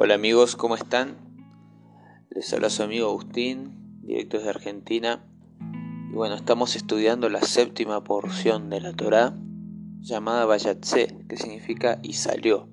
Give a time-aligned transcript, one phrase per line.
[0.00, 1.16] Hola amigos, ¿cómo están?
[2.30, 5.24] Les habla su amigo Agustín, directo desde Argentina.
[6.08, 9.34] Y bueno, estamos estudiando la séptima porción de la Torá
[9.98, 12.68] llamada Bayatse, que significa y salió,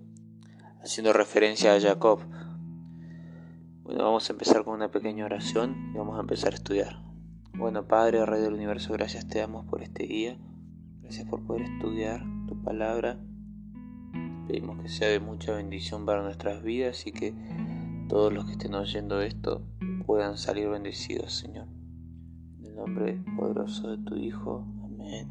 [0.84, 2.20] haciendo referencia a Jacob.
[3.82, 7.02] Bueno, vamos a empezar con una pequeña oración y vamos a empezar a estudiar.
[7.55, 10.38] Bueno, Padre, Rey del Universo, gracias te damos por este día.
[11.02, 13.20] Gracias por poder estudiar tu palabra
[14.48, 17.34] Pedimos que sea de mucha bendición para nuestras vidas y que
[18.08, 19.62] todos los que estén oyendo esto
[20.05, 21.67] puedan salir bendecidos, Señor.
[22.59, 24.66] En el nombre poderoso de tu Hijo.
[24.84, 25.30] Amén.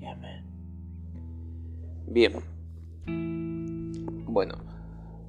[0.00, 0.44] Y amén.
[2.06, 2.32] Bien.
[4.26, 4.56] Bueno,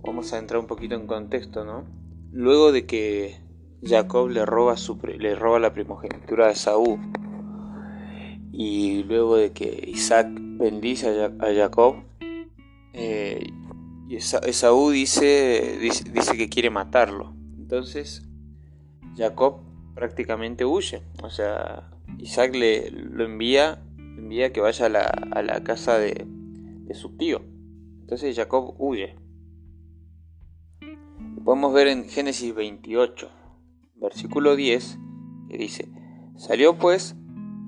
[0.03, 1.85] vamos a entrar un poquito en contexto, ¿no?
[2.31, 3.39] Luego de que
[3.83, 6.99] Jacob le roba, su, le roba la primogenitura de Saúl
[8.51, 12.08] y luego de que Isaac bendice a Jacob,
[12.93, 13.51] eh,
[14.07, 17.35] y Esaú dice, dice, que quiere matarlo.
[17.57, 18.27] Entonces
[19.15, 19.61] Jacob
[19.93, 21.03] prácticamente huye.
[21.21, 26.25] O sea, Isaac le lo envía, envía que vaya a la, a la casa de,
[26.25, 27.41] de, su tío.
[28.01, 29.15] Entonces Jacob huye.
[31.43, 33.29] podemos ver en Génesis 28,
[33.97, 34.97] versículo 10,
[35.49, 35.87] que dice,
[36.35, 37.15] salió pues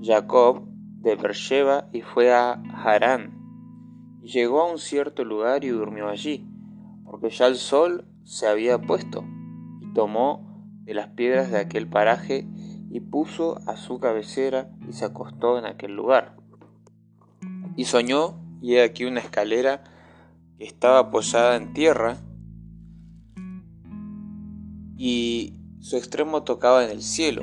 [0.02, 0.64] Jacob
[1.02, 3.41] de Beersheba y fue a Harán
[4.22, 6.48] Llegó a un cierto lugar y durmió allí,
[7.06, 9.24] porque ya el sol se había puesto,
[9.82, 10.48] y tomó
[10.84, 12.48] de las piedras de aquel paraje
[12.92, 16.38] y puso a su cabecera y se acostó en aquel lugar.
[17.76, 19.84] Y soñó, y he aquí una escalera
[20.60, 22.18] que estaba apoyada en tierra,
[24.98, 27.42] y su extremo tocaba en el cielo,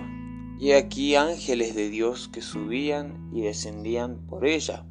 [0.60, 4.84] y he aquí ángeles de Dios que subían y descendían por ella.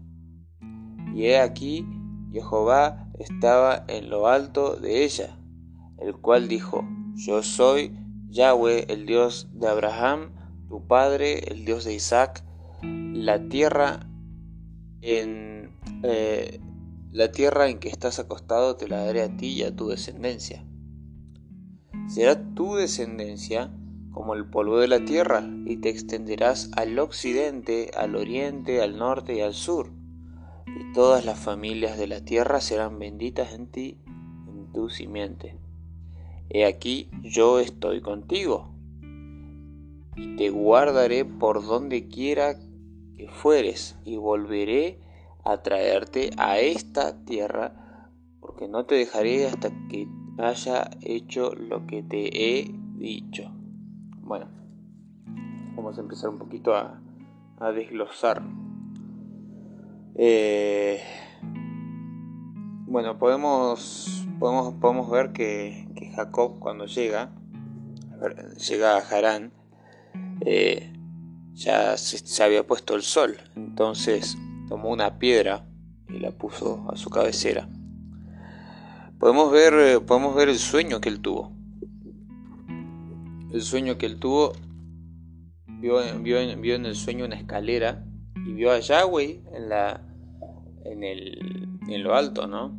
[1.18, 1.84] Y he aquí,
[2.32, 5.36] Jehová estaba en lo alto de ella,
[5.98, 7.98] el cual dijo, Yo soy
[8.30, 10.36] Yahweh, el Dios de Abraham,
[10.70, 12.44] tu padre, el Dios de Isaac,
[12.84, 14.02] la tierra
[15.02, 15.72] en
[16.04, 16.60] eh,
[17.12, 20.64] la tierra en que estás acostado te la daré a ti y a tu descendencia.
[22.10, 23.72] Será tu descendencia
[24.12, 29.36] como el polvo de la tierra, y te extenderás al occidente, al oriente, al norte
[29.36, 29.97] y al sur
[30.76, 33.98] y todas las familias de la tierra serán benditas en ti,
[34.48, 35.58] en tu simiente.
[36.50, 38.74] He aquí yo estoy contigo,
[40.16, 42.56] y te guardaré por donde quiera
[43.16, 45.00] que fueres, y volveré
[45.44, 50.08] a traerte a esta tierra, porque no te dejaré hasta que
[50.38, 53.52] haya hecho lo que te he dicho.
[54.22, 54.48] Bueno,
[55.76, 57.02] vamos a empezar un poquito a,
[57.60, 58.44] a desglosar
[60.20, 61.00] eh,
[62.88, 67.32] bueno, podemos, podemos, podemos ver que, Jacob cuando llega,
[68.68, 69.54] llega a Harán,
[70.42, 70.92] eh,
[71.54, 74.36] ya se, había puesto el sol, entonces
[74.68, 75.68] tomó una piedra
[76.10, 77.70] y la puso a su cabecera.
[79.20, 81.52] Podemos ver, podemos ver el sueño que él tuvo.
[83.54, 84.54] El sueño que él tuvo,
[85.68, 88.04] vio en el sueño una escalera
[88.48, 90.07] y vio a Yahweh en la,
[90.88, 92.78] en, el, en lo alto, ¿no?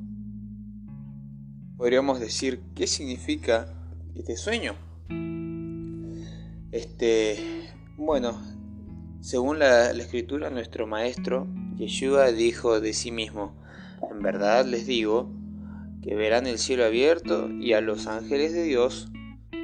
[1.76, 3.72] Podríamos decir, ¿qué significa
[4.16, 4.74] este sueño?
[6.72, 8.40] Este, bueno,
[9.20, 13.54] según la, la escritura, nuestro maestro Yeshua dijo de sí mismo,
[14.10, 15.30] en verdad les digo
[16.02, 19.10] que verán el cielo abierto y a los ángeles de Dios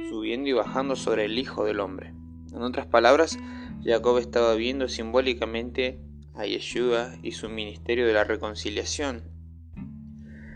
[0.09, 2.13] subiendo y bajando sobre el Hijo del Hombre.
[2.53, 3.37] En otras palabras,
[3.83, 5.99] Jacob estaba viendo simbólicamente
[6.35, 9.23] a Yeshua y su ministerio de la reconciliación.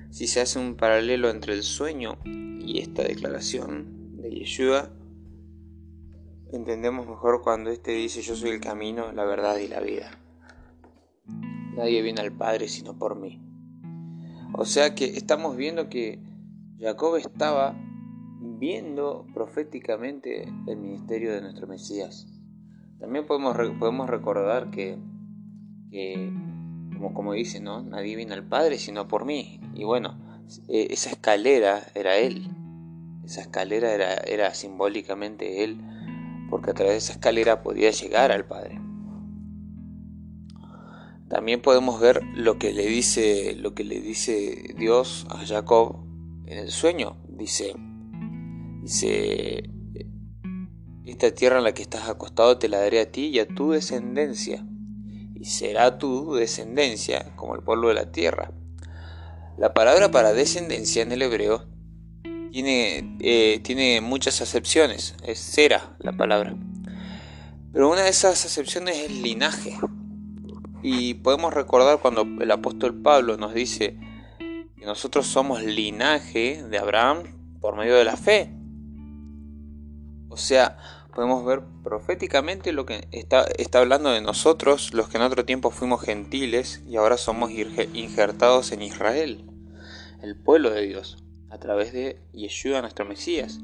[0.09, 4.89] Si se hace un paralelo entre el sueño y esta declaración de Yeshua,
[6.51, 10.11] entendemos mejor cuando éste dice yo soy el camino, la verdad y la vida.
[11.75, 13.41] Nadie viene al Padre sino por mí.
[14.53, 16.19] O sea que estamos viendo que
[16.79, 17.75] Jacob estaba
[18.41, 22.27] viendo proféticamente el ministerio de nuestro Mesías.
[22.99, 24.97] También podemos, podemos recordar que
[25.89, 26.31] que,
[26.93, 27.81] como, como dice, ¿no?
[27.81, 29.59] Nadie viene al Padre sino por mí.
[29.73, 30.17] Y bueno,
[30.67, 32.47] e, esa escalera era Él.
[33.23, 35.79] Esa escalera era, era simbólicamente Él,
[36.49, 38.79] porque a través de esa escalera podía llegar al Padre.
[41.29, 46.03] También podemos ver lo que le dice, lo que le dice Dios a Jacob
[46.47, 47.17] en el sueño.
[47.27, 47.75] Dice,
[48.81, 49.69] dice,
[51.05, 53.71] esta tierra en la que estás acostado te la daré a ti y a tu
[53.71, 54.65] descendencia
[55.39, 58.51] y será tu descendencia como el polvo de la tierra.
[59.57, 61.65] La palabra para descendencia en el hebreo
[62.51, 66.55] tiene, eh, tiene muchas acepciones, es cera la palabra.
[67.71, 69.77] Pero una de esas acepciones es linaje.
[70.81, 73.97] Y podemos recordar cuando el apóstol Pablo nos dice
[74.39, 78.53] que nosotros somos linaje de Abraham por medio de la fe.
[80.29, 80.77] O sea,
[81.19, 85.69] podemos ver proféticamente lo que está, está hablando de nosotros, los que en otro tiempo
[85.69, 89.43] fuimos gentiles y ahora somos injertados en Israel,
[90.23, 93.59] el pueblo de Dios, a través de Yeshua, nuestro Mesías.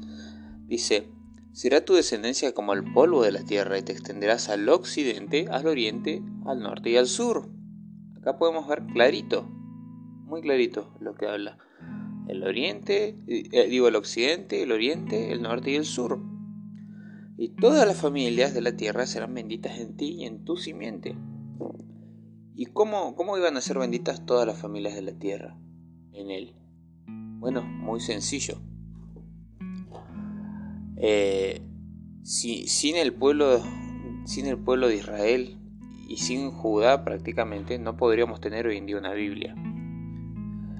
[0.66, 1.08] Dice,
[1.52, 5.66] será tu descendencia como el polvo de la tierra y te extenderás al occidente, al
[5.66, 7.48] oriente, al norte y al sur.
[8.18, 9.48] Acá podemos ver clarito,
[10.26, 11.56] muy clarito lo que habla.
[12.28, 16.35] El oriente, eh, digo el occidente, el oriente, el norte y el sur
[17.38, 21.16] y todas las familias de la tierra serán benditas en ti y en tu simiente.
[22.54, 25.58] ¿Y cómo, cómo iban a ser benditas todas las familias de la tierra?
[26.12, 26.54] En él.
[27.06, 28.58] Bueno, muy sencillo.
[30.96, 31.60] Eh,
[32.22, 33.62] si, sin, el pueblo,
[34.24, 35.58] sin el pueblo de Israel
[36.08, 39.54] y sin Judá prácticamente no podríamos tener hoy en día una Biblia.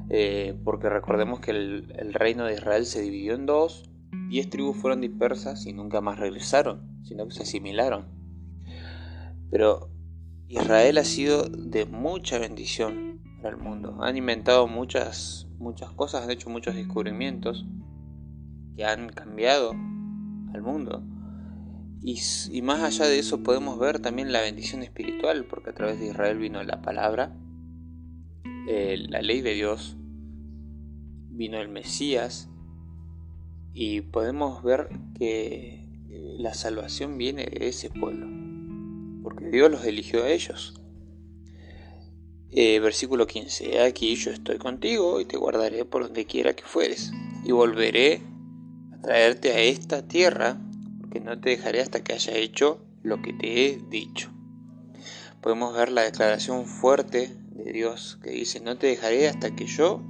[0.08, 3.90] Eh, porque recordemos que el reino de Israel se dividió en dos
[4.28, 8.06] Diez tribus fueron dispersas y nunca más regresaron, sino que se asimilaron.
[9.50, 9.90] Pero
[10.48, 13.98] Israel ha sido de mucha bendición para el mundo.
[14.00, 17.66] Han inventado muchas, muchas cosas, han hecho muchos descubrimientos
[18.76, 21.02] que han cambiado al mundo.
[22.02, 26.06] Y, más allá de eso podemos ver también la bendición espiritual, porque a través de
[26.06, 27.36] Israel vino la palabra,
[28.68, 29.96] eh, la ley de Dios,
[31.30, 32.48] vino el Mesías,
[33.78, 34.88] y podemos ver
[35.18, 38.26] que eh, la salvación viene de ese pueblo,
[39.22, 40.80] porque Dios los eligió a ellos.
[42.50, 47.12] Eh, versículo 15, aquí yo estoy contigo y te guardaré por donde quiera que fueres,
[47.44, 48.22] y volveré
[48.94, 50.58] a traerte a esta tierra,
[50.98, 54.30] porque no te dejaré hasta que haya hecho lo que te he dicho.
[55.42, 60.02] Podemos ver la declaración fuerte de Dios que dice, no te dejaré hasta que yo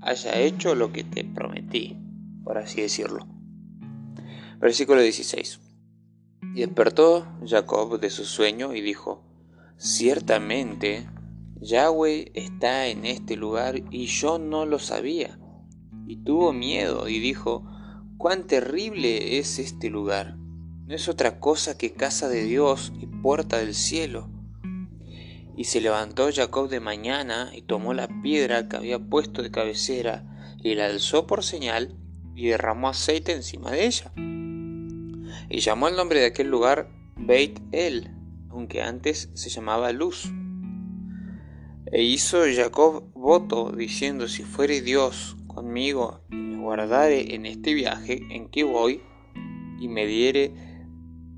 [0.00, 2.02] haya hecho lo que te prometí
[2.46, 3.26] por así decirlo.
[4.60, 5.58] Versículo 16.
[6.54, 9.24] Y despertó Jacob de su sueño y dijo,
[9.78, 11.10] Ciertamente,
[11.60, 15.40] Yahweh está en este lugar y yo no lo sabía.
[16.06, 17.68] Y tuvo miedo y dijo,
[18.16, 20.36] cuán terrible es este lugar.
[20.36, 24.30] No es otra cosa que casa de Dios y puerta del cielo.
[25.56, 30.54] Y se levantó Jacob de mañana y tomó la piedra que había puesto de cabecera
[30.62, 31.96] y la alzó por señal
[32.36, 34.12] y derramó aceite encima de ella.
[35.48, 38.10] Y llamó el nombre de aquel lugar Beit El,
[38.50, 40.30] aunque antes se llamaba Luz.
[41.90, 48.20] E hizo Jacob voto, diciendo, si fuere Dios conmigo y me guardare en este viaje
[48.30, 49.00] en que voy,
[49.80, 50.52] y me diere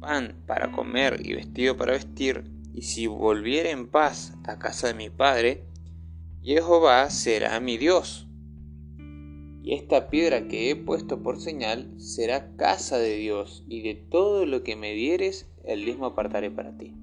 [0.01, 2.45] pan para comer y vestido para vestir,
[2.75, 5.65] y si volviere en paz a casa de mi padre,
[6.43, 8.28] Jehová será mi Dios
[9.75, 14.63] esta piedra que he puesto por señal será casa de Dios, y de todo lo
[14.63, 16.95] que me dieres, el mismo apartaré para ti.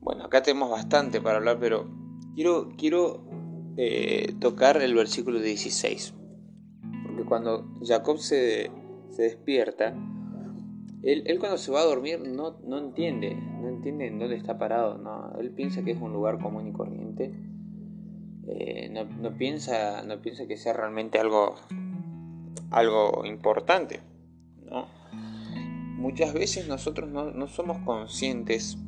[0.00, 1.86] Bueno, acá tenemos bastante para hablar, pero
[2.34, 3.24] quiero, quiero
[3.76, 6.14] eh, tocar el versículo 16.
[7.02, 8.70] Porque cuando Jacob se,
[9.16, 9.94] despierta,
[11.02, 14.96] él, cuando se va a dormir no, no entiende, no entiende en dónde está parado,
[14.96, 17.32] no, él piensa que es un lugar común y corriente
[18.50, 21.56] eh, no, piensa, no piensa que sea realmente algo,
[22.70, 24.00] algo importante.
[25.96, 28.78] Muchas veces nosotros no, somos conscientes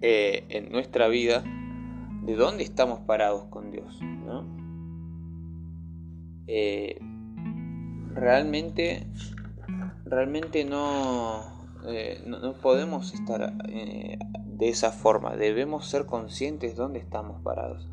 [0.00, 1.44] eh, en nuestra vida
[2.22, 4.00] de dónde estamos parados con Dios.
[6.46, 6.98] Eh,
[8.14, 9.06] realmente,
[10.06, 11.42] realmente no,
[12.26, 15.36] no, podemos estar de esa forma.
[15.36, 17.86] Debemos ser conscientes de dónde estamos parados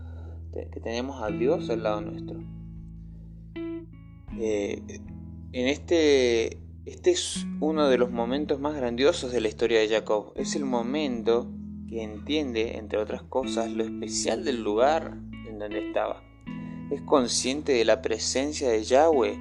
[0.54, 2.40] que tenemos a Dios al lado nuestro.
[4.40, 4.82] Eh,
[5.54, 10.34] en este, este es uno de los momentos más grandiosos de la historia de Jacob.
[10.36, 11.52] Es el momento
[11.88, 15.18] que entiende, entre otras cosas, lo especial del lugar
[15.50, 16.24] en donde estaba.
[16.90, 19.38] Es consciente de la presencia de Yahweh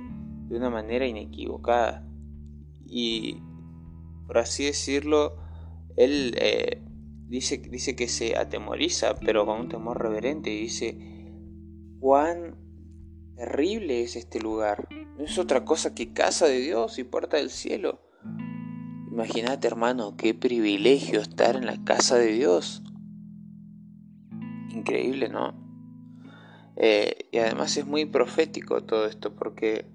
[0.49, 2.07] de una manera inequivocada.
[2.87, 3.41] Y,
[4.27, 5.37] por así decirlo,
[5.97, 6.83] él eh,
[7.31, 10.99] dice, dice que se atemoriza, pero con un temor reverente, y dice,
[12.01, 12.57] cuán
[13.37, 14.89] terrible es este lugar.
[15.17, 18.01] No es otra cosa que casa de Dios y puerta del cielo.
[19.11, 22.83] Imagínate, hermano, qué privilegio estar en la casa de Dios.
[24.71, 25.55] Increíble, ¿no?
[26.77, 29.87] Eh, y además es muy profético todo esto, porque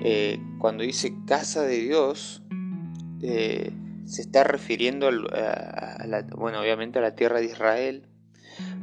[0.00, 2.42] eh, cuando dice casa de Dios,
[3.22, 3.72] eh,
[4.10, 8.08] se está refiriendo a, la, bueno, obviamente a la tierra de Israel,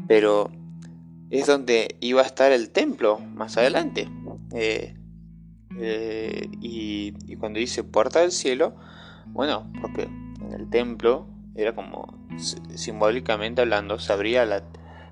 [0.07, 0.50] pero
[1.29, 4.07] es donde iba a estar el templo más adelante.
[6.62, 8.75] y, y cuando dice puerta del cielo,
[9.27, 12.17] bueno, porque en el templo era como
[12.75, 14.63] simbólicamente hablando, se abría, la,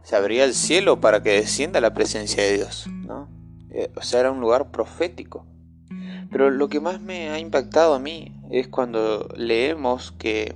[0.03, 2.88] se abría el cielo para que descienda la presencia de Dios.
[2.88, 3.29] ¿no?
[3.72, 5.45] Eh, o sea, era un lugar profético.
[6.32, 10.55] Pero lo que más me ha impactado a mí es cuando leemos que,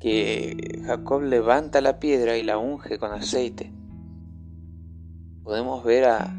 [0.00, 3.72] que Jacob levanta la piedra y la unge con aceite.
[5.42, 6.34] Podemos ver a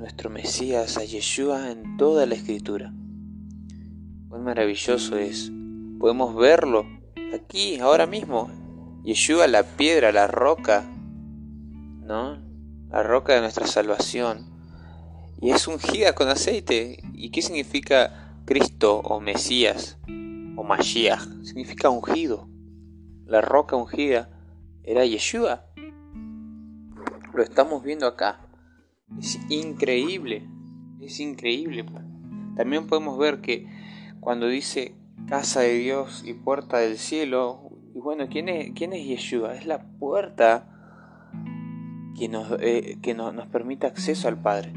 [0.00, 2.92] nuestro Mesías, a Yeshua, en toda la escritura.
[4.28, 5.52] Cuán maravilloso es.
[5.98, 6.86] Podemos verlo
[7.34, 8.50] aquí, ahora mismo.
[9.04, 10.84] Yeshua, la piedra, la roca,
[12.02, 12.38] ¿no?
[12.88, 14.49] La roca de nuestra salvación.
[15.42, 17.02] Y es ungida con aceite.
[17.14, 19.98] ¿Y qué significa Cristo o Mesías
[20.56, 21.22] o Mashiach?
[21.42, 22.46] Significa ungido.
[23.24, 24.28] La roca ungida
[24.82, 25.64] era Yeshua.
[27.32, 28.40] Lo estamos viendo acá.
[29.18, 30.46] Es increíble.
[31.00, 31.86] Es increíble.
[32.56, 33.66] También podemos ver que
[34.20, 34.94] cuando dice
[35.26, 37.70] casa de Dios y puerta del cielo.
[37.94, 39.54] Y bueno, ¿quién es, quién es Yeshua?
[39.54, 40.66] Es la puerta
[42.18, 44.74] que, nos, eh, que nos permite acceso al Padre.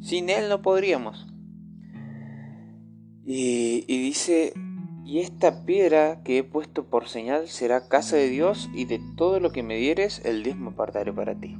[0.00, 1.26] Sin Él no podríamos.
[3.24, 4.54] Y, dice,
[5.04, 9.38] y esta piedra que he puesto por señal será casa de Dios y de todo
[9.38, 11.56] lo que me dieres el diezmo apartaré para ti.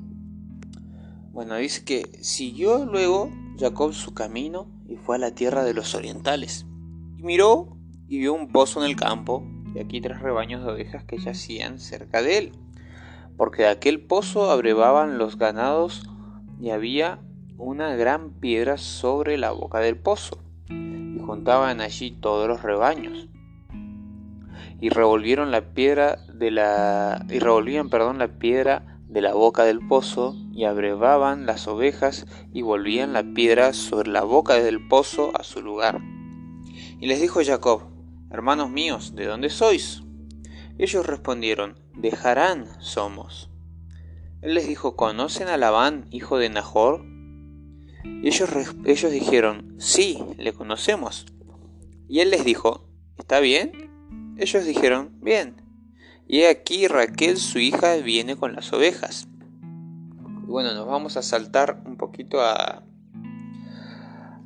[1.33, 5.95] Bueno, dice que siguió luego Jacob su camino y fue a la tierra de los
[5.95, 6.67] orientales.
[7.19, 7.77] Y miró
[8.09, 9.45] y vio un pozo en el campo
[9.75, 12.53] y aquí tres rebaños de ovejas que yacían cerca de él,
[13.37, 16.03] porque de aquel pozo abrevaban los ganados
[16.61, 17.21] y había
[17.61, 23.29] una gran piedra sobre la boca del pozo, y juntaban allí todos los rebaños.
[24.81, 29.87] Y revolvieron la piedra de la y revolvían, perdón, la piedra de la boca del
[29.87, 35.45] pozo y abrevaban las ovejas y volvían la piedra sobre la boca del pozo a
[35.45, 36.01] su lugar.
[36.99, 37.83] Y les dijo Jacob,
[38.31, 40.03] Hermanos míos, ¿de dónde sois?
[40.79, 43.51] Ellos respondieron, de Harán somos.
[44.41, 47.10] Él les dijo, ¿conocen a Labán, hijo de Nahor?
[48.05, 48.51] Y ellos,
[48.85, 51.27] ellos dijeron, sí, le conocemos.
[52.09, 52.89] Y él les dijo,
[53.19, 54.35] ¿está bien?
[54.37, 55.57] Ellos dijeron, bien.
[56.27, 59.29] Y aquí Raquel, su hija, viene con las ovejas.
[60.43, 62.85] Y bueno, nos vamos a saltar un poquito a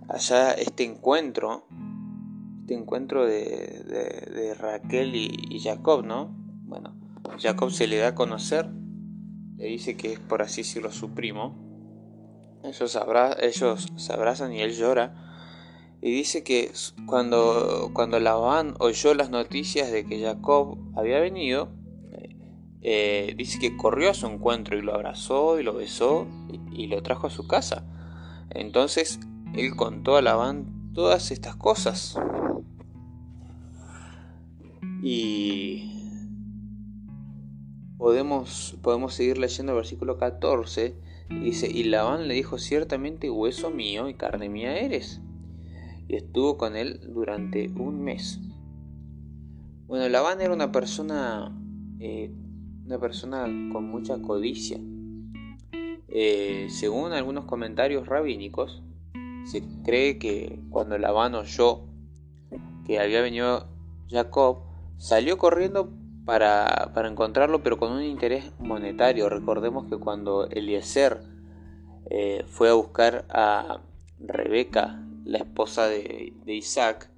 [0.09, 1.67] allá este encuentro
[2.65, 6.35] este encuentro de, Raquel y, Jacob, ¿no?
[6.65, 6.97] Bueno,
[7.39, 8.71] Jacob se le da a conocer,
[9.59, 11.64] le dice que es por así decirlo su primo.
[12.65, 12.99] Ellos,
[13.41, 15.15] ellos se abrazan y él llora.
[16.01, 16.73] Y dice que
[17.07, 21.69] cuando, cuando Labán oyó las noticias de que Jacob había venido,
[22.83, 26.87] eh, dice que corrió a su encuentro y lo abrazó y lo besó y, y
[26.89, 27.85] lo trajo a su casa.
[28.51, 29.21] Entonces
[29.55, 32.17] él contó a Labán todas estas cosas.
[35.03, 35.95] Y
[37.99, 40.95] podemos, podemos seguir leyendo el versículo 14.
[41.29, 45.21] Dice, y Labán le dijo, ciertamente hueso mío y carne mía eres.
[46.09, 48.41] Y estuvo con él durante un mes.
[49.87, 51.57] Bueno, Labán era una persona,
[51.99, 52.31] eh,
[52.85, 54.79] una persona con mucha codicia.
[56.09, 58.83] Eh, según algunos comentarios rabínicos,
[59.45, 61.83] se cree que cuando Labán oyó
[62.87, 63.69] que había venido
[64.09, 64.59] Jacob,
[64.97, 65.91] Salió corriendo
[66.25, 69.29] para, encontrarlo, pero con un interés monetario.
[69.29, 71.21] Recordemos que cuando Eliezer
[72.11, 73.81] eh, fue a buscar a
[74.19, 77.11] Rebeca, la esposa de, Isaac,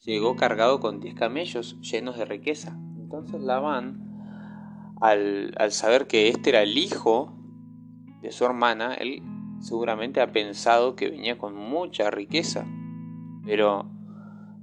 [0.00, 2.76] llegó cargado con 10 camellos llenos de riqueza.
[2.98, 7.32] Entonces Labán, al, al saber que este era el hijo
[8.22, 9.22] de su hermana, él
[9.60, 12.66] seguramente ha pensado que venía con mucha riqueza.
[13.44, 13.93] Pero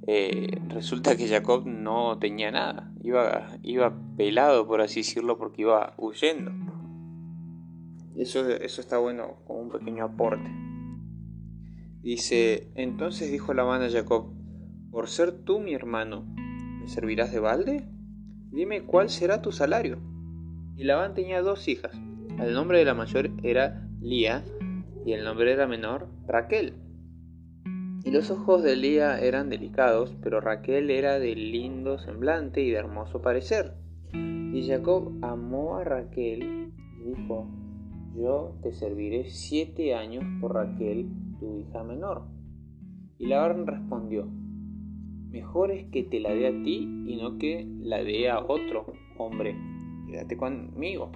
[0.07, 5.93] eh, resulta que Jacob no tenía nada, iba, iba pelado por así decirlo porque iba
[5.97, 6.51] huyendo.
[8.15, 10.49] Eso, eso está bueno como un pequeño aporte.
[12.01, 14.33] Dice, entonces dijo Labán a Jacob,
[14.89, 17.87] por ser tú mi hermano, ¿me servirás de balde?
[18.51, 19.99] Dime cuál será tu salario.
[20.75, 21.93] Y Labán tenía dos hijas.
[22.39, 24.43] El nombre de la mayor era Lía
[25.05, 26.73] y el nombre de la menor Raquel.
[28.03, 32.77] Y los ojos de Lía eran delicados, pero Raquel era de lindo semblante y de
[32.77, 33.75] hermoso parecer.
[34.13, 37.47] Y Jacob amó a Raquel y dijo,
[38.15, 42.23] yo te serviré siete años por Raquel, tu hija menor.
[43.19, 44.27] Y Labán respondió,
[45.29, 48.93] mejor es que te la dé a ti y no que la dé a otro
[49.17, 49.55] hombre.
[50.09, 51.11] Quédate conmigo.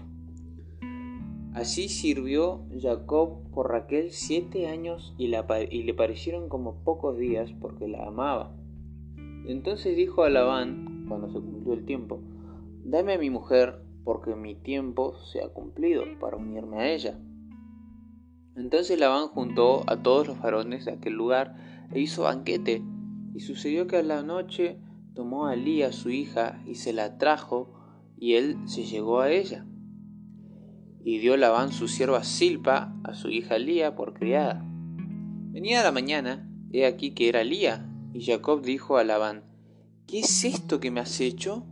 [1.56, 8.06] Así sirvió Jacob por Raquel siete años y, le parecieron como pocos días porque la
[8.06, 8.54] amaba.
[9.48, 12.20] Entonces dijo a Labán, cuando se cumplió el tiempo,
[12.84, 17.18] dame a mi mujer porque mi tiempo se ha cumplido para unirme a ella.
[18.58, 21.56] Entonces Labán juntó a todos los varones de aquel lugar
[21.94, 22.84] e hizo banquete
[23.34, 24.78] y sucedió que a la noche
[25.14, 27.72] tomó a Lía su hija y se la trajo,
[28.18, 29.66] y él se llegó a ella.
[31.06, 34.66] Y dio Labán su sierva Silpa a su hija Lía por criada.
[35.52, 39.44] Venía la mañana, he aquí que era Lía, y Jacob dijo a Labán,
[40.08, 41.64] ¿Qué es esto que me has hecho?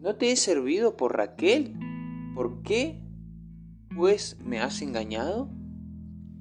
[0.00, 1.74] ¿No te he servido por Raquel?
[2.34, 2.98] ¿Por qué?
[3.94, 5.50] Pues me has engañado.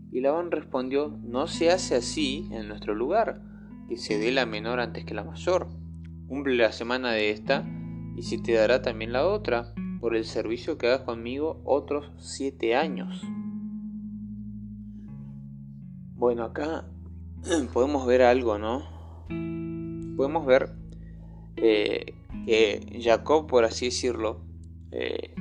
[0.10, 3.42] Y Labán respondió, No se hace así en nuestro lugar
[3.90, 5.68] que se dé la menor antes que la mayor.
[6.30, 7.68] Cumple la semana de esta
[8.16, 12.76] y se te dará también la otra por el servicio que hagas conmigo otros siete
[12.76, 13.22] años.
[16.16, 16.86] Bueno, acá
[17.74, 18.82] podemos ver algo, ¿no?
[20.18, 20.72] Podemos ver
[21.56, 22.16] eh,
[22.46, 24.42] que Jacob, por así decirlo,
[24.92, 25.36] eh,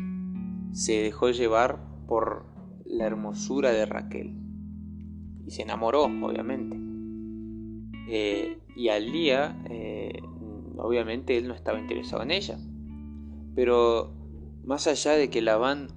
[0.73, 2.45] se dejó llevar por
[2.85, 4.37] la hermosura de Raquel
[5.47, 6.77] y se enamoró, obviamente.
[8.09, 9.57] Eh, y al día,
[10.77, 12.59] obviamente él no estaba interesado en ella.
[13.55, 14.20] Pero
[14.65, 15.89] más allá de que Labán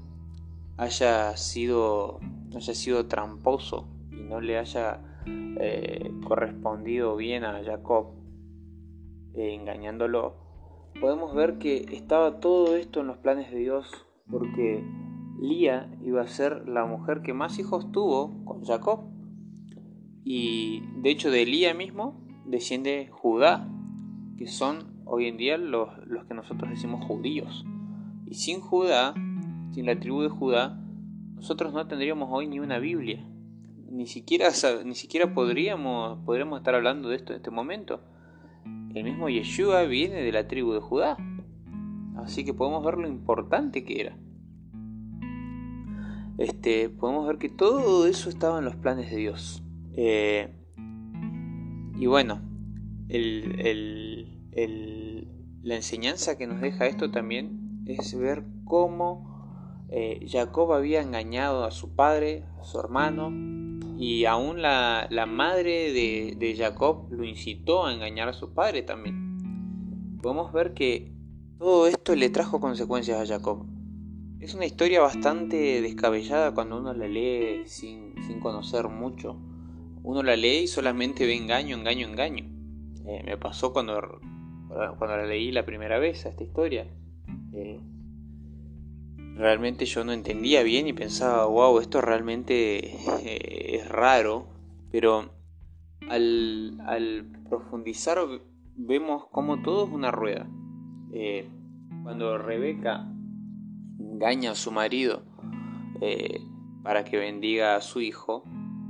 [0.77, 2.19] haya sido,
[2.55, 8.13] haya sido tramposo y no le haya eh, correspondido bien a Jacob,
[9.33, 10.35] engañándolo,
[10.99, 14.83] podemos ver que estaba todo esto en los planes de Dios porque
[15.39, 19.01] Lía iba a ser la mujer que más hijos tuvo con Jacob.
[20.23, 23.67] Y de hecho de Elía mismo desciende Judá,
[24.37, 27.65] que son hoy en día los, los que nosotros decimos judíos.
[28.25, 29.13] Y sin Judá,
[29.71, 30.79] sin la tribu de Judá,
[31.35, 33.27] nosotros no tendríamos hoy ni una Biblia.
[33.91, 34.49] Ni siquiera,
[34.85, 38.01] ni siquiera podríamos, podríamos estar hablando de esto en este momento.
[38.93, 41.17] El mismo Yeshua viene de la tribu de Judá.
[42.15, 44.17] Así que podemos ver lo importante que era.
[46.37, 49.63] Este, podemos ver que todo eso estaba en los planes de Dios.
[49.95, 50.55] Eh,
[51.99, 52.41] y bueno,
[55.61, 61.71] la enseñanza que nos deja esto también es ver cómo eh, Jacob había engañado a
[61.71, 63.31] su padre, a su hermano,
[63.97, 70.17] y aún la, madre de, de, Jacob lo incitó a engañar a su padre también.
[70.21, 71.13] Podemos ver que
[71.59, 73.65] todo esto le trajo consecuencias a Jacob.
[74.39, 79.37] Es una historia bastante descabellada cuando uno la lee sin, sin conocer mucho
[80.03, 82.45] uno la lee y solamente ve engaño, engaño, engaño.
[83.05, 84.19] Eh, me pasó cuando,
[84.67, 86.87] cuando la leí la primera vez a esta historia.
[87.53, 87.79] Eh,
[89.35, 94.47] realmente yo no entendía bien y pensaba, wow, esto realmente eh, es raro.
[94.91, 95.31] Pero
[96.09, 98.19] al, profundizar
[98.75, 100.47] vemos como todo es una rueda.
[102.03, 103.07] cuando Rebeca
[103.99, 105.23] engaña a su marido
[106.83, 108.43] para que bendiga a su hijo,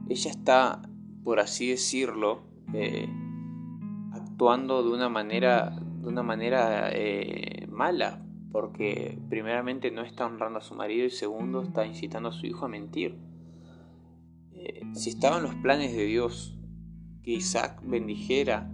[0.09, 0.81] ella está
[1.23, 2.41] por así decirlo,
[2.73, 3.07] eh,
[4.11, 8.22] actuando de una manera, de una manera eh, mala,
[8.53, 12.65] porque primeramente no está honrando a su marido y segundo está incitando a su hijo
[12.65, 13.17] a mentir.
[14.51, 16.55] Eh, si estaban los planes de Dios
[17.23, 18.71] que Isaac bendijera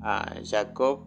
[0.00, 1.06] a Jacob,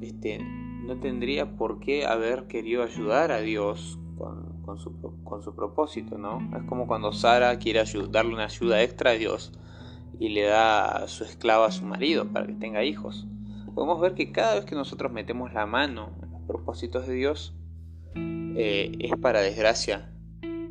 [0.00, 6.18] este, no tendría por qué haber querido ayudar a Dios con, su, con su, propósito,
[6.18, 6.40] ¿no?
[6.56, 9.52] Es como cuando Sara quiere darle una ayuda extra a Dios
[10.18, 13.28] y le da a su esclava a su marido para que tenga hijos.
[13.74, 17.54] Podemos ver que cada vez que nosotros metemos la mano propósitos de Dios,
[18.14, 20.12] eh, es para desgracia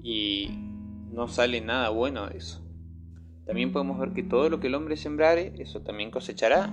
[0.02, 0.50] y
[1.12, 2.62] no sale nada bueno de eso.
[3.46, 6.72] También podemos ver que todo lo que el hombre sembrare, eso también cosechará.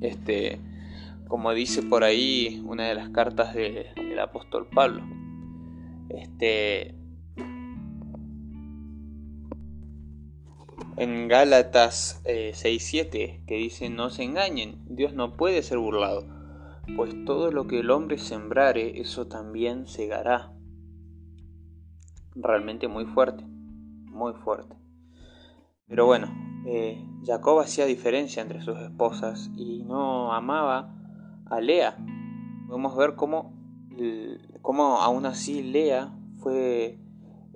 [0.00, 0.58] Este,
[1.28, 5.02] como dice por ahí una de las cartas del apóstol Pablo.
[6.08, 6.94] Este,
[10.96, 16.26] en Gálatas 6.7 eh, que dice no se engañen, Dios no puede ser burlado,
[16.96, 20.52] pues todo lo que el hombre sembrare, eso también segará.
[22.34, 24.76] Realmente muy fuerte, muy fuerte.
[25.86, 26.28] Pero bueno,
[26.66, 30.94] eh, Jacob hacía diferencia entre sus esposas y no amaba
[31.46, 31.96] a Lea.
[32.66, 33.54] Podemos ver cómo,
[34.62, 36.98] cómo aún así Lea fue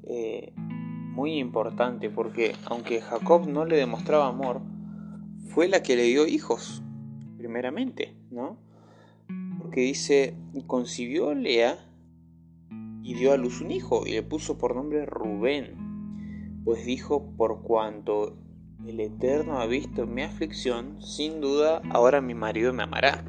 [0.05, 4.61] eh, muy importante porque aunque Jacob no le demostraba amor,
[5.49, 6.83] fue la que le dio hijos,
[7.39, 8.66] primeramente, ¿no?
[9.77, 10.35] Porque dice,
[10.67, 11.77] concibió Lea
[13.03, 17.61] y dio a luz un hijo y le puso por nombre Rubén, pues dijo, por
[17.61, 18.39] cuanto
[18.87, 23.27] el Eterno ha visto mi aflicción, sin duda ahora mi marido me amará.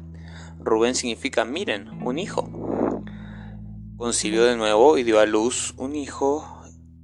[0.58, 2.48] Rubén significa, miren, un hijo.
[3.98, 6.62] Concibió de nuevo y dio a luz un hijo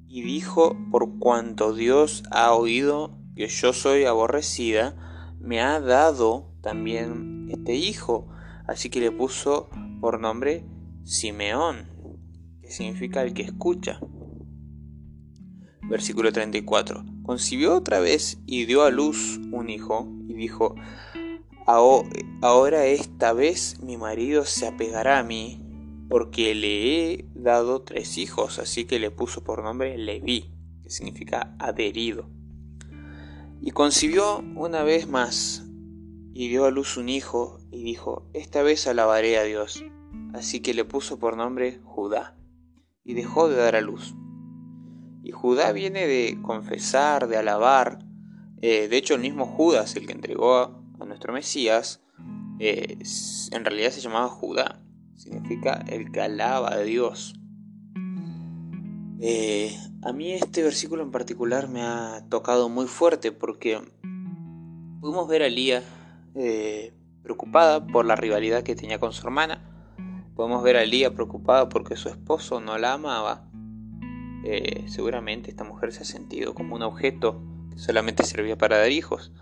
[0.09, 7.49] y dijo, por cuanto Dios ha oído que yo soy aborrecida, me ha dado también
[7.51, 8.31] este hijo.
[8.66, 9.68] Así que le puso
[10.00, 10.64] por nombre
[11.05, 11.88] Simeón,
[12.62, 14.00] que significa el que escucha.
[15.83, 17.05] Versículo 34.
[17.22, 20.74] Concibió otra vez y dio a luz un hijo y dijo,
[21.66, 25.61] ahora esta vez mi marido se apegará a mí
[26.09, 31.57] porque le he dado tres hijos, así que le puso por nombre Leví, que significa
[31.59, 32.29] adherido.
[33.61, 35.64] Y concibió una vez más
[36.35, 39.85] y dio a luz un hijo y dijo, esta vez alabaré a Dios.
[40.33, 42.37] Así que le puso por nombre Judá
[43.05, 44.15] y dejó de dar a luz.
[45.23, 47.99] Y Judá viene de confesar, de alabar.
[48.63, 52.03] Eh, de hecho, el mismo Judas, el que entregó a, nuestro Mesías,
[52.59, 52.99] eh,
[53.51, 54.81] en realidad se llamaba Judá
[55.17, 57.35] significa el que alaba a Dios.
[59.21, 63.81] Eh, a mí este versículo en particular me ha tocado muy fuerte porque
[65.01, 65.83] pudimos ver a Lía
[66.35, 66.93] eh,
[67.25, 69.63] preocupada por la rivalidad que tenía con su hermana.
[70.37, 73.49] Podemos ver a Lía preocupada porque su esposo no la amaba.
[74.45, 78.93] Eh, seguramente esta mujer se ha sentido como un objeto que solamente servía para dar
[78.93, 79.33] hijos.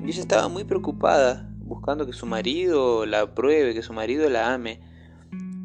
[0.00, 4.54] Y ella estaba muy preocupada, buscando que su marido la apruebe, que su marido la
[4.54, 4.80] ame.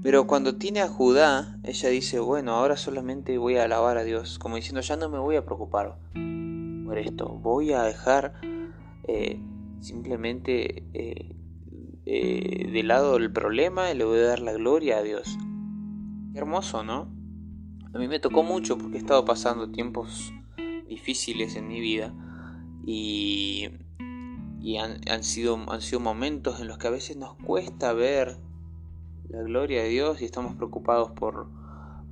[0.02, 4.39] Pero cuando tiene a Judá, ella dice, bueno, ahora solamente voy a alabar a Dios,
[4.39, 5.97] como diciendo, ya no me voy a preocupar
[6.86, 8.34] por esto, voy a dejar
[9.08, 9.39] eh,
[9.80, 11.36] simplemente eh,
[12.13, 15.38] eh, de lado el problema le voy a dar la gloria a Dios.
[16.34, 17.08] Qué hermoso, ¿no?
[17.93, 20.34] A mí me tocó mucho porque he estado pasando tiempos
[20.89, 22.13] difíciles en mi vida
[22.86, 23.69] y,
[24.78, 28.36] han, sido, han sido momentos en los que a veces nos cuesta ver
[29.30, 31.47] la gloria de Dios y estamos preocupados por,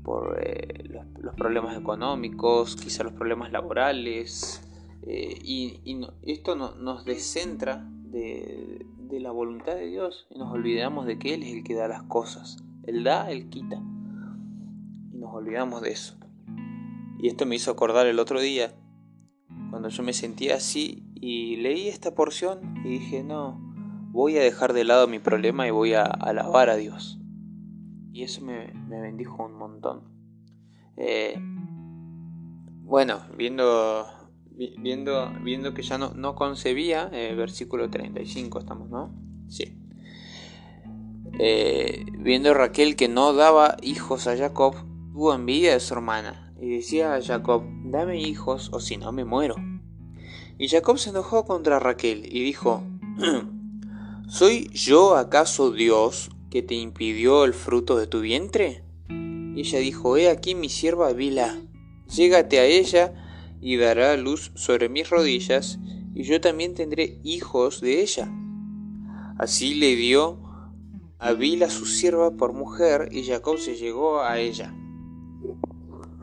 [0.05, 4.65] por eh, los, problemas económicos, quizá los problemas laborales,
[5.05, 5.81] eh, y,
[6.21, 11.43] esto nos descentra de, de, la voluntad de Dios y nos olvidamos de que Él
[11.43, 12.57] es el que da las cosas.
[12.83, 13.81] Él da, Él quita.
[15.13, 16.15] Y nos olvidamos de eso.
[17.19, 18.73] Y esto me hizo acordar el otro día,
[19.69, 23.59] cuando yo me sentía así y leí esta porción y dije, no,
[24.11, 27.19] voy a dejar de lado mi problema y voy a alabar a Dios.
[28.11, 30.03] Y eso me, bendijo un montón.
[30.97, 31.37] Eh,
[32.83, 34.07] bueno, viendo,
[34.77, 39.13] viendo, viendo que ya no, no concebía, eh, versículo 35 estamos, ¿no?
[39.47, 39.77] Sí.
[41.39, 44.75] Eh, viendo Raquel que no daba hijos a Jacob,
[45.13, 49.25] tuvo envidia de su hermana y decía a Jacob, dame hijos o si no me
[49.25, 49.55] muero.
[50.57, 52.83] Y Jacob se enojó contra Raquel y dijo,
[54.27, 58.83] ¿Soy yo acaso Dios que te impidió el fruto de tu vientre?
[59.09, 61.57] Y ella dijo, He aquí mi sierva Bila,
[62.07, 63.28] llégate a ella
[63.61, 65.79] y dará luz sobre mis rodillas,
[66.13, 68.31] y yo también tendré hijos de ella.
[69.37, 70.39] Así le dio
[71.17, 74.73] a Bila su sierva por mujer, y Jacob se llegó a ella.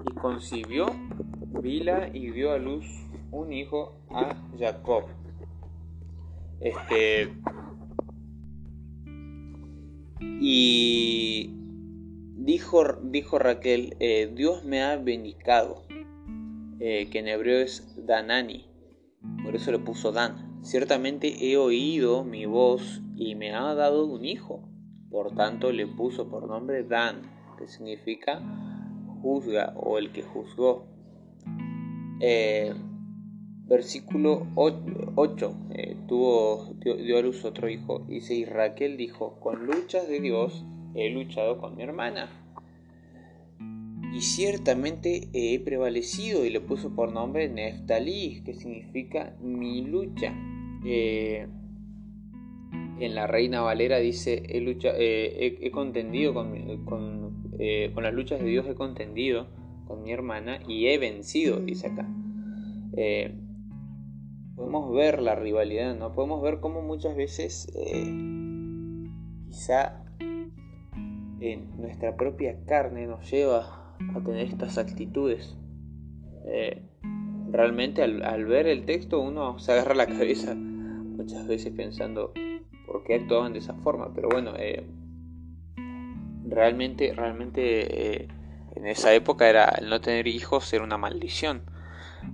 [0.08, 0.86] Y concibió
[1.62, 2.86] Bila y dio a luz
[3.30, 5.04] un hijo a Jacob.
[6.60, 7.32] Este,
[10.40, 11.50] y
[12.36, 15.85] dijo, dijo Raquel, eh, Dios me ha bendicado,
[16.80, 18.66] eh, que en hebreo es Danani,
[19.44, 20.62] por eso le puso Dan.
[20.62, 24.68] Ciertamente he oído mi voz y me ha dado un hijo,
[25.10, 27.22] por tanto le puso por nombre Dan,
[27.58, 28.40] que significa
[29.22, 30.86] juzga o el que juzgó.
[32.20, 32.74] Eh,
[33.66, 35.56] Versículo 8.
[35.74, 38.04] Eh, tuvo, dio, a luz otro hijo.
[38.08, 42.45] Dice, y Raquel dijo, con luchas de Dios he luchado con mi hermana.
[44.16, 50.34] Y ciertamente he prevalecido y le puso por nombre Neftalí, que significa mi lucha.
[50.86, 51.46] Eh,
[52.98, 57.52] en la Reina Valera dice, he, eh, he, contendido con, con,
[57.92, 59.48] con, las luchas de Dios, he contendido
[59.86, 62.08] con mi hermana y he vencido, dice acá
[64.56, 66.12] podemos ver la rivalidad, ¿no?
[66.14, 68.10] Podemos ver cómo muchas veces eh,
[69.48, 70.02] quizá
[71.40, 75.56] en nuestra propia carne nos lleva a tener estas actitudes.
[77.50, 82.32] realmente al, ver el texto uno se agarra la cabeza muchas veces pensando
[82.86, 84.12] por qué actuaban de esa forma.
[84.14, 84.52] Pero bueno,
[86.44, 88.28] realmente, realmente
[88.76, 91.62] en esa época era el no tener hijos era una maldición.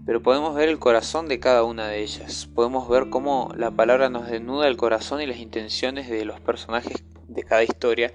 [0.06, 2.48] Pero podemos ver el corazón de cada una de ellas.
[2.54, 7.04] Podemos ver cómo la palabra nos desnuda el corazón y las intenciones de los personajes
[7.28, 8.12] de cada historia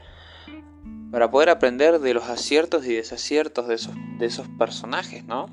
[1.12, 5.48] para poder aprender de los aciertos y desaciertos de esos, de esos personajes, ¿no?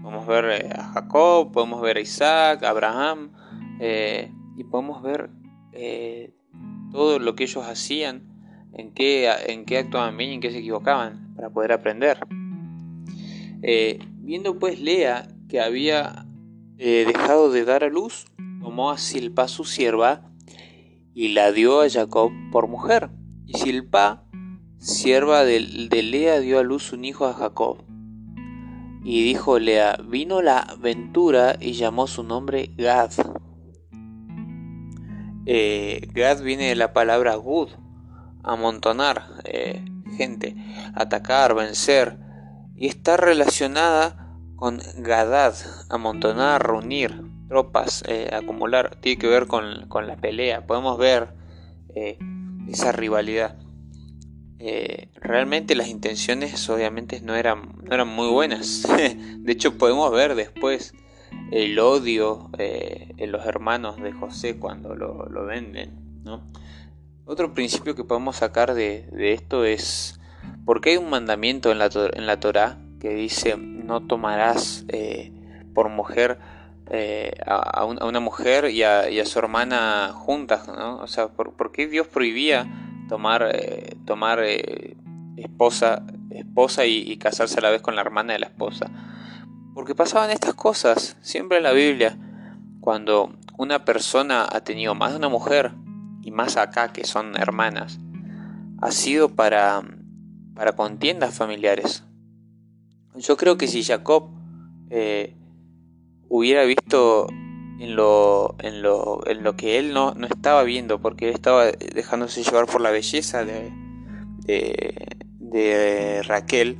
[0.00, 3.32] Podemos ver eh, a Jacob, podemos ver a Isaac, a Abraham,
[3.80, 5.30] eh, y podemos ver
[5.72, 6.34] eh,
[6.90, 8.22] todo lo que ellos hacían,
[8.72, 12.18] en qué, en qué actuaban bien y en qué se equivocaban, para poder aprender.
[14.18, 16.26] viendo pues Lea que había
[16.76, 18.26] dejado de dar a luz,
[18.62, 20.30] tomó a Silpa su sierva
[21.12, 23.10] y la dio a Jacob por mujer.
[23.46, 24.24] Y Silpa,
[24.80, 25.60] sierva de,
[26.02, 27.84] Lea, dio a luz un hijo a Jacob.
[29.04, 33.12] Y dijo Lea, vino la ventura y llamó su nombre Gad.
[35.46, 37.68] Eh, Gad viene de la palabra Gud,
[38.42, 39.84] amontonar eh,
[40.16, 40.56] gente,
[40.94, 42.18] atacar, vencer,
[42.74, 45.54] y está relacionada con Gadad,
[45.88, 51.34] amontonar, reunir tropas, eh, acumular, tiene que ver con, con, la pelea, podemos ver
[52.68, 53.56] esa rivalidad.
[54.62, 58.86] Eh, realmente las intenciones obviamente no eran, no eran muy buenas.
[59.38, 60.92] de hecho podemos ver después
[61.50, 65.98] el odio eh, en los hermanos de José cuando lo, venden.
[67.24, 70.20] Otro principio que podemos sacar de, esto es
[70.66, 75.32] porque hay un mandamiento en la, en la Torah que dice no tomarás eh,
[75.72, 76.38] por mujer
[77.46, 80.68] a, una mujer y a, su hermana juntas.
[80.68, 84.96] O sea, ¿por, ¿por qué Dios prohibía tomar, eh, tomar eh,
[85.36, 88.88] esposa, esposa y, casarse a la vez con la hermana de la esposa.
[89.74, 92.16] Porque pasaban estas cosas, siempre en la Biblia,
[92.80, 95.72] cuando una persona ha tenido más de una mujer,
[96.22, 97.98] y más acá que son hermanas,
[98.80, 99.82] ha sido para,
[100.54, 102.04] para contiendas familiares.
[103.16, 104.30] Yo creo que si Jacob
[104.90, 105.34] eh,
[106.28, 107.26] hubiera visto
[107.80, 111.72] en lo, en lo, en lo que él no, no, estaba viendo, porque él estaba
[111.72, 113.72] dejándose llevar por la belleza de,
[115.38, 116.76] de, Raquel.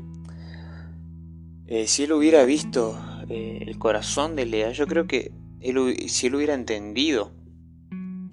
[1.66, 6.26] Eh, si él hubiera visto eh, el corazón de Lea, yo creo que él, si
[6.26, 7.32] él hubiera entendido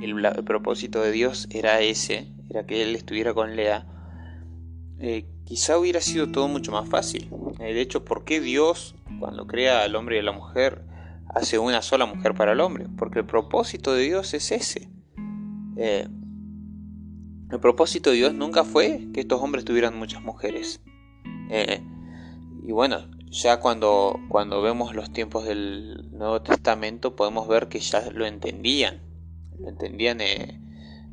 [0.01, 3.87] el, propósito de Dios era ese, era que él estuviera con Lea,
[4.99, 7.29] eh, quizá hubiera sido todo mucho más fácil.
[7.59, 10.83] De hecho, ¿por qué Dios, cuando crea al hombre y a la mujer,
[11.29, 14.89] hace una sola mujer para el hombre, porque el propósito de Dios es ese.
[15.77, 16.07] Eh,
[17.51, 20.81] el propósito de Dios nunca fue que estos hombres tuvieran muchas mujeres.
[21.49, 21.81] Eh,
[22.63, 28.09] y bueno, ya cuando, cuando vemos los tiempos del Nuevo Testamento podemos ver que ya
[28.11, 29.01] lo entendían,
[29.59, 30.59] lo entendían eh,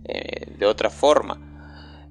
[0.04, 1.43] de otra forma.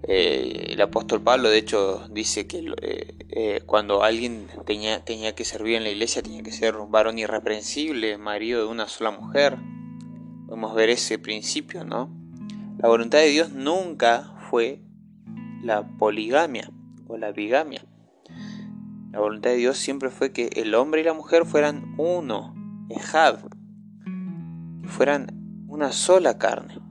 [0.06, 5.76] Eh, el apóstol Pablo, de hecho, dice que eh, eh, cuando alguien tenía, que servir
[5.76, 9.58] en la iglesia, tenía que ser un varón irreprensible, marido de una sola mujer.
[10.46, 12.10] Podemos ver ese principio, ¿no?
[12.80, 14.82] La voluntad de Dios nunca fue
[15.62, 16.70] la poligamia
[17.08, 17.86] o la bigamia.
[19.12, 22.54] La voluntad de Dios siempre fue que el hombre y la mujer fueran uno,
[22.90, 23.40] ejad,
[24.86, 26.83] fueran una sola carne.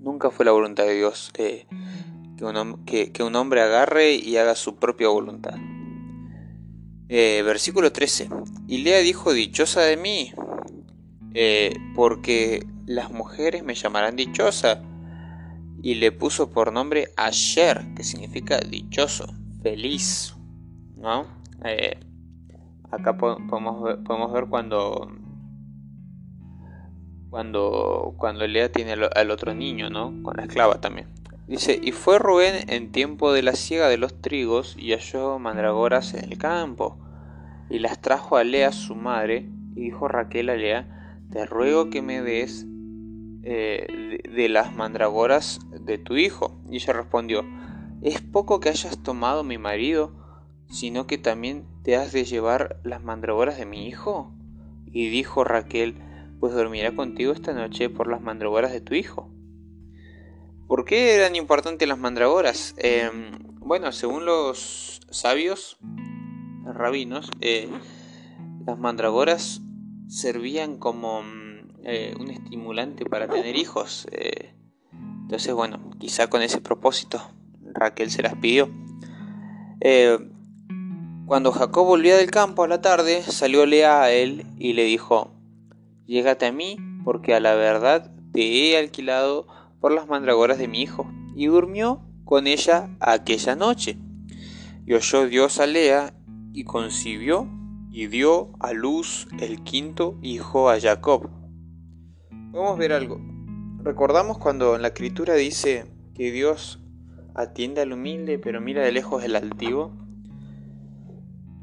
[0.00, 1.66] Nunca fue la voluntad de Dios que,
[2.40, 5.54] un, hombre agarre y haga su propia voluntad.
[7.10, 8.30] Eh, versículo 13.
[8.66, 10.32] Y Lea dijo, dichosa de mí,
[11.34, 14.82] eh, porque las mujeres me llamarán dichosa.
[15.82, 19.26] Y le puso por nombre Asher, que significa dichoso,
[19.62, 20.34] feliz.
[20.96, 21.26] ¿no?
[21.64, 21.98] Eh,
[22.90, 25.10] acá podemos podemos ver cuando
[27.30, 30.12] cuando, cuando Lea tiene al, otro niño, ¿no?
[30.22, 31.06] Con la esclava también.
[31.46, 36.14] Dice, y fue Rubén en tiempo de la siega de los trigos y halló mandragoras
[36.14, 36.98] en el campo.
[37.68, 42.02] Y las trajo a Lea su madre, y dijo Raquel a Lea, te ruego que
[42.02, 42.66] me des
[43.42, 43.86] eh,
[44.22, 46.60] de, de, las mandragoras de tu hijo.
[46.68, 47.44] Y ella respondió,
[48.02, 50.12] es poco que hayas tomado mi marido,
[50.68, 54.32] sino que también te has de llevar las mandragoras de mi hijo.
[54.86, 55.96] Y dijo Raquel,
[56.40, 59.30] pues dormirá contigo esta noche por las mandragoras de tu hijo.
[60.66, 62.74] ¿Por qué eran importantes las mandragoras?
[62.78, 65.78] Em, bueno, según los sabios,
[66.64, 67.68] rabinos, eh,
[68.66, 69.60] las mandragoras
[70.08, 74.06] servían como mm, eh, un estimulante para tener hijos.
[74.12, 74.54] Eh,
[75.22, 77.20] entonces, bueno, quizá con ese propósito
[77.74, 78.70] Raquel se las pidió.
[81.26, 85.39] Cuando Jacob volvía del campo a la tarde, salió Lea a él y le dijo,
[86.10, 89.46] Llégate a mí, porque a la verdad te he alquilado
[89.78, 91.08] por las mandragoras de mi hijo.
[91.36, 93.96] Y durmió con ella aquella noche.
[94.84, 96.12] Y oyó Dios a Lea
[96.52, 97.46] y concibió
[97.92, 101.30] y dio a luz el quinto hijo a Jacob.
[102.50, 103.20] Podemos ver algo.
[103.84, 106.80] Recordamos cuando en la escritura dice que Dios
[107.36, 109.92] atiende al humilde pero mira de lejos el altivo.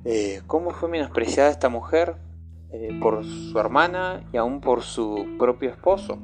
[0.05, 2.25] Eh, ¿Cómo fue menospreciada esta mujer
[2.71, 6.19] eh, por su hermana y aún por su propio esposo?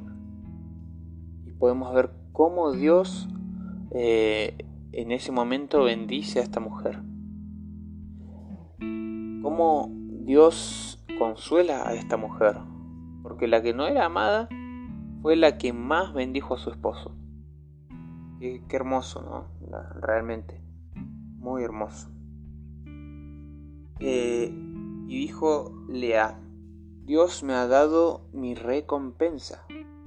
[1.46, 3.28] Y podemos ver cómo Dios
[3.92, 4.56] eh,
[4.92, 7.00] en ese momento bendice a esta mujer.
[9.42, 9.90] Cómo
[10.24, 12.56] Dios consuela a esta mujer.
[13.22, 14.48] Porque la que no era amada
[15.22, 17.16] fue la que más bendijo a su esposo.
[18.40, 19.48] Qué, hermoso, ¿no?
[20.00, 20.60] realmente.
[21.36, 22.10] Muy hermoso.
[24.00, 24.52] Eh,
[25.06, 26.40] y dijo Lea,
[27.04, 29.66] Dios me ha dado mi recompensa,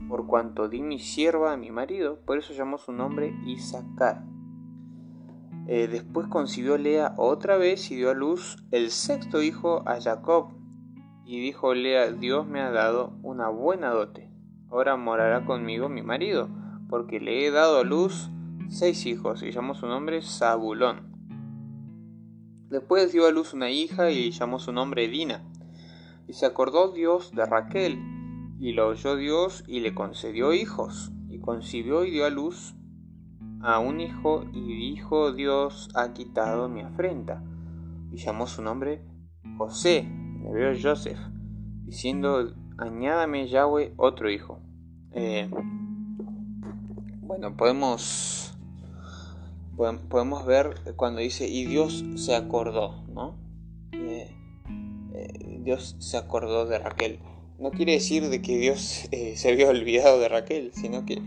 [0.09, 4.25] por cuanto di mi sierva a mi marido, por eso llamó su nombre Isaacar.
[5.67, 10.53] Eh, después concibió Lea otra vez y dio a luz el sexto hijo a Jacob.
[11.25, 14.31] Y dijo Lea, Dios me ha dado una buena dote.
[14.69, 16.49] Ahora morará conmigo mi marido,
[16.89, 18.31] porque le he dado a luz
[18.69, 21.16] seis hijos y llamó su nombre Zabulón.
[22.69, 25.41] Después dio a luz una hija y llamó su nombre Dina.
[26.27, 27.97] Y se acordó Dios de Raquel,
[28.59, 32.75] y lo oyó Dios y le concedió hijos, y concibió y dio a luz
[33.61, 37.41] a un hijo, y dijo Dios ha quitado mi afrenta.
[38.11, 39.01] Y llamó su nombre
[39.57, 39.99] José,
[40.45, 41.19] hebreo Joseph,
[41.85, 44.59] diciendo añádame Yahweh otro hijo.
[45.11, 45.49] Eh,
[47.21, 48.46] bueno, podemos
[49.77, 53.37] podemos ver cuando dice y Dios se acordó, ¿no?
[53.93, 54.35] Eh,
[55.13, 57.19] eh, Dios se acordó de Raquel.
[57.59, 61.21] No quiere decir de que Dios eh, se había olvidado de Raquel, sino que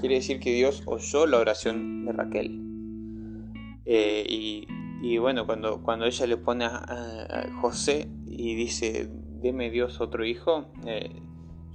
[0.00, 2.58] quiere decir que Dios oyó la oración de Raquel.
[3.84, 9.08] Y, bueno, cuando, cuando ella le pone a, José y dice,
[9.42, 10.66] deme Dios otro hijo,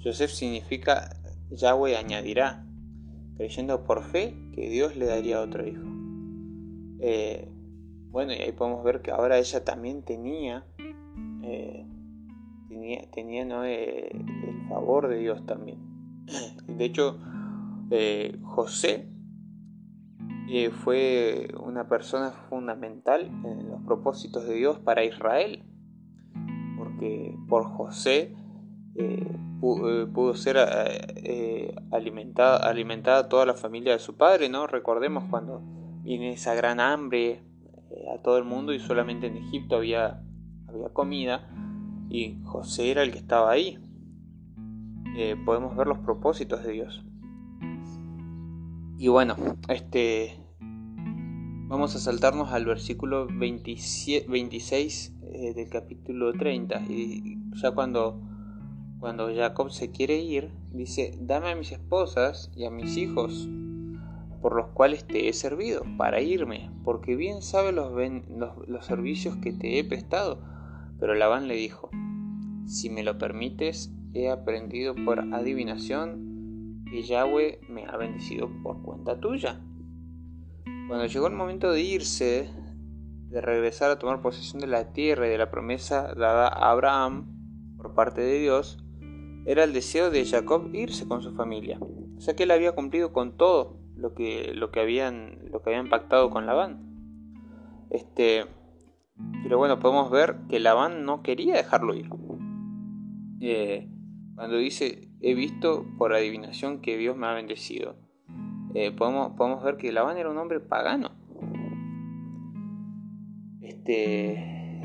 [0.02, 1.10] Joseph significa
[1.52, 2.66] Yahweh añadirá
[3.38, 5.84] creyendo por fe que Dios le daría otro hijo.
[7.00, 7.47] Eh,
[8.10, 10.65] bueno, y ahí podemos ver que ahora ella también tenía,
[11.43, 11.86] eh,
[13.13, 15.78] tenía, eh, el favor de Dios también.
[16.67, 17.19] De hecho,
[18.43, 19.08] José
[20.84, 25.63] fue una persona fundamental en los propósitos de Dios para Israel,
[26.78, 28.36] porque por José
[29.00, 30.64] eh, pudo ser eh,
[31.18, 34.66] eh, alimentada, alimentada toda la familia de su padre, ¿no?
[34.66, 35.62] Recordemos cuando
[36.02, 37.42] viene esa gran hambre
[38.12, 40.24] a todo el mundo y solamente en Egipto había,
[40.68, 41.48] había comida
[42.10, 43.78] y José era el que estaba ahí.
[45.46, 47.06] podemos ver los propósitos de Dios.
[48.98, 49.36] Y bueno,
[49.70, 50.40] este
[51.68, 55.14] vamos a saltarnos al versículo 27, 26
[55.56, 58.27] del capítulo 30 y ya cuando
[59.00, 63.48] cuando Jacob se quiere ir, dice, dame a mis esposas y a mis hijos,
[64.42, 67.92] por los cuales te he servido, para irme, porque bien sabe los,
[68.68, 70.42] los, servicios que te he prestado.
[71.00, 71.90] Pero Labán le dijo,
[72.66, 79.20] si me lo permites, he aprendido por adivinación que Yahweh me ha bendecido por cuenta
[79.20, 79.62] tuya.
[80.88, 82.50] Cuando llegó el momento de irse,
[83.30, 87.76] de regresar a tomar posesión de la tierra y de la promesa dada a Abraham
[87.76, 88.84] por parte de Dios,
[89.48, 93.14] era el deseo de Jacob irse con su familia, o sea que él había cumplido
[93.14, 96.84] con todo lo que, lo que, habían, lo que habían pactado con Labán.
[97.90, 98.46] Este,
[99.44, 102.10] pero bueno, podemos ver que Labán no quería dejarlo ir.
[103.40, 103.90] Eh,
[104.36, 107.95] cuando dice, he visto por adivinación que Dios me ha bendecido,
[108.76, 111.12] eh, podemos, podemos ver que Labán era un hombre pagano.
[113.62, 114.82] Este,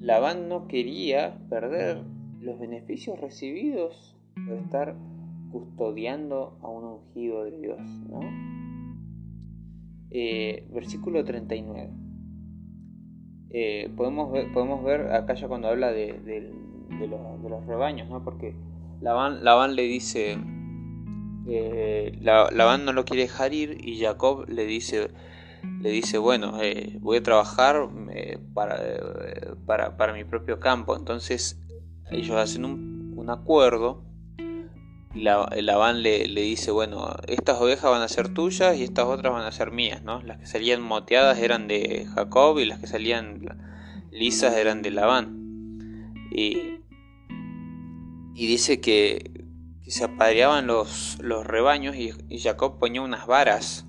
[0.00, 2.09] Labán no quería perder
[2.40, 4.16] los beneficios recibidos
[4.46, 4.96] por estar
[5.52, 7.80] custodiando a un ungido de Dios.
[8.08, 8.20] ¿no?
[10.10, 11.90] Eh, versículo 39.
[13.52, 16.50] Eh, podemos, ver, podemos ver acá ya cuando habla de,
[16.88, 18.22] los, rebaños, ¿no?
[18.24, 18.54] porque
[19.00, 20.38] Labán, le dice,
[21.48, 25.10] eh, Labán no lo quiere dejar ir y Jacob le dice,
[25.80, 26.54] le dice, bueno,
[27.00, 27.88] voy a trabajar
[28.54, 28.78] para,
[29.66, 30.96] para, para, mi propio campo.
[30.96, 31.60] Entonces
[32.10, 32.90] ellos hacen un,
[33.28, 34.02] acuerdo
[35.14, 39.32] y Labán le, le, dice, bueno, estas ovejas van a ser tuyas y estas otras
[39.32, 40.20] van a ser mías, ¿no?
[40.22, 43.40] Las que salían moteadas eran de Jacob y las que salían
[44.10, 46.14] lisas eran de Labán.
[46.32, 46.80] Y,
[48.34, 49.40] y dice que,
[49.90, 53.86] se apareaban los, los rebaños y, Jacob ponía unas varas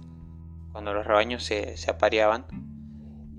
[0.71, 2.45] cuando los rebaños se, apareaban.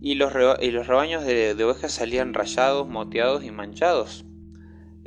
[0.00, 4.24] Y los, y los rebaños de, ovejas salían rayados, moteados y manchados.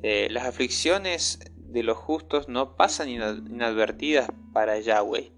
[0.04, 5.32] Eh, las aflicciones de los justos no pasan inadvertidas para Yahweh.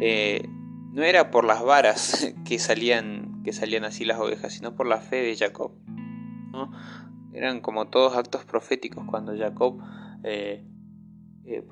[0.00, 0.48] Eh,
[0.92, 4.98] no era por las varas que salían, que salían así las ovejas, sino por la
[4.98, 5.72] fe de Jacob.
[7.32, 9.82] Eran como todos actos proféticos cuando Jacob
[10.22, 10.64] eh,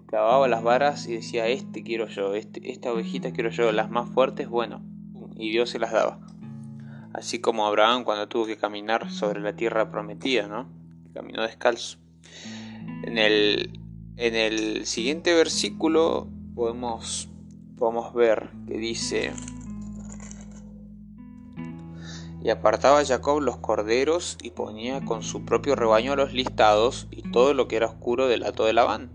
[0.06, 4.08] clavaba las varas y decía, este quiero yo, este, esta ovejita quiero yo, las más
[4.10, 4.82] fuertes, bueno,
[5.36, 6.18] y Dios se las daba.
[7.12, 10.79] Así como Abraham cuando tuvo que caminar sobre la tierra prometida, ¿no?
[11.14, 11.98] Caminó descalzo.
[13.04, 13.80] En el,
[14.16, 17.28] en el siguiente versículo podemos,
[17.76, 19.32] podemos ver que dice,
[22.42, 27.52] y apartaba Jacob los corderos y ponía con su propio rebaño los listados y todo
[27.52, 29.10] lo que era oscuro del hato de Labán.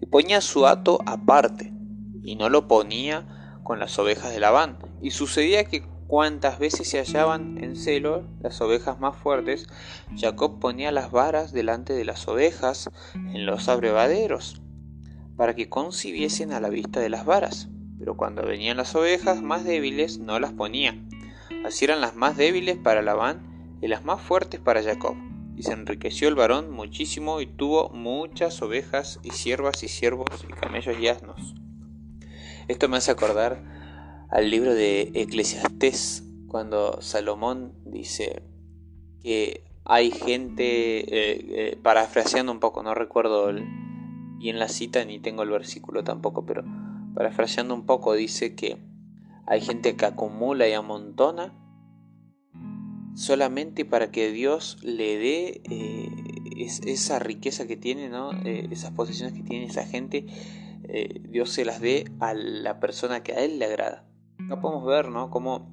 [0.00, 1.72] Y ponía su hato aparte
[2.22, 4.78] y no lo ponía con las ovejas de Labán.
[5.02, 9.68] Y sucedía que cuantas veces se hallaban en celo las ovejas más fuertes,
[10.16, 14.60] Jacob ponía las varas delante de las ovejas en los abrevaderos,
[15.36, 17.68] para que concibiesen a la vista de las varas.
[17.96, 21.00] Pero cuando venían las ovejas más débiles, no las ponía.
[21.64, 25.14] Así eran las más débiles para Labán y las más fuertes para Jacob.
[25.54, 30.52] Y se enriqueció el varón muchísimo y tuvo muchas ovejas y siervas y siervos y
[30.54, 31.54] camellos y asnos.
[32.66, 33.79] Esto me hace acordar
[34.30, 38.42] al libro de Eclesiastés, cuando Salomón dice
[39.22, 43.64] que hay gente, eh, eh, parafraseando un poco, no recuerdo el,
[44.38, 46.64] y en la cita ni tengo el versículo tampoco, pero
[47.14, 48.78] parafraseando un poco dice que
[49.46, 51.52] hay gente que acumula y amontona
[53.16, 56.08] solamente para que Dios le dé eh,
[56.86, 58.30] esa riqueza que tiene, ¿no?
[58.44, 60.26] esas posesiones que tiene esa gente,
[61.28, 64.09] Dios se las dé a la persona que a Él le agrada.
[64.46, 65.30] Acá podemos ver, ¿no?
[65.30, 65.68] Cómo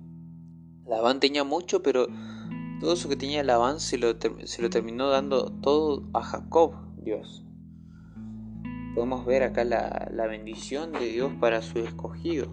[0.88, 2.08] Labán tenía mucho, pero
[2.80, 4.16] todo eso que tenía Labán se lo,
[4.46, 7.46] se lo terminó dando todo a Jacob, Dios.
[8.96, 12.48] Podemos ver acá la, la bendición de Dios para su escogido.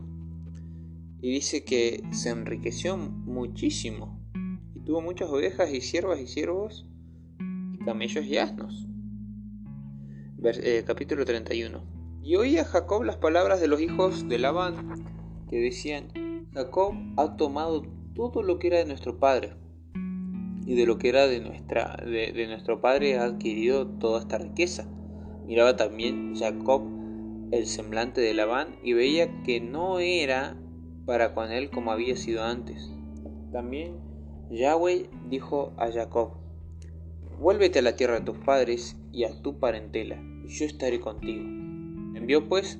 [1.20, 4.20] Y dice que se enriqueció muchísimo.
[4.74, 6.86] Y tuvo muchas ovejas y siervas y siervos
[7.72, 8.86] y camellos y asnos.
[10.46, 11.82] Eh, capítulo 31.
[12.22, 15.23] Y oía Jacob las palabras de los hijos de Labán
[15.60, 16.08] decían,
[16.52, 17.82] Jacob ha tomado
[18.14, 19.52] todo lo que era de nuestro padre
[20.66, 24.88] y de lo que era de, nuestra, de, nuestro padre ha adquirido toda esta riqueza.
[25.46, 26.82] Miraba también Jacob
[27.50, 30.56] el semblante de Labán y veía que no era
[31.04, 32.90] para con él como había sido antes.
[33.52, 33.98] También
[34.50, 36.32] Yahweh dijo a Jacob,
[37.38, 41.42] vuélvete a la tierra de tus padres y a tu parentela, y yo estaré contigo.
[42.14, 42.78] Envió pues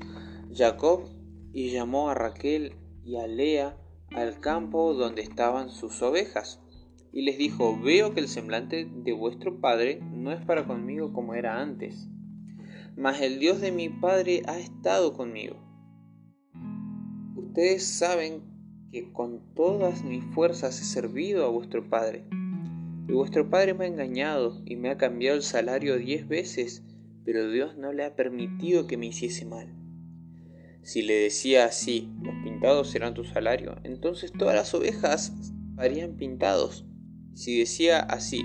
[0.54, 1.13] Jacob
[1.54, 2.74] y llamó a Raquel
[3.04, 3.78] y a Lea
[4.10, 6.60] al campo donde estaban sus ovejas.
[7.12, 11.34] Y les dijo, veo que el semblante de vuestro padre no es para conmigo como
[11.34, 12.08] era antes,
[12.96, 15.56] mas el Dios de mi padre ha estado conmigo.
[17.36, 18.42] Ustedes saben
[18.90, 22.24] que con todas mis fuerzas he servido a vuestro padre.
[23.06, 26.82] Y vuestro padre me ha engañado y me ha cambiado el salario diez veces,
[27.24, 29.83] pero Dios no le ha permitido que me hiciese mal.
[30.84, 35.32] Si le decía así, los pintados serán tu salario, entonces todas las ovejas
[35.78, 36.84] harían pintados.
[37.32, 38.44] Si decía así,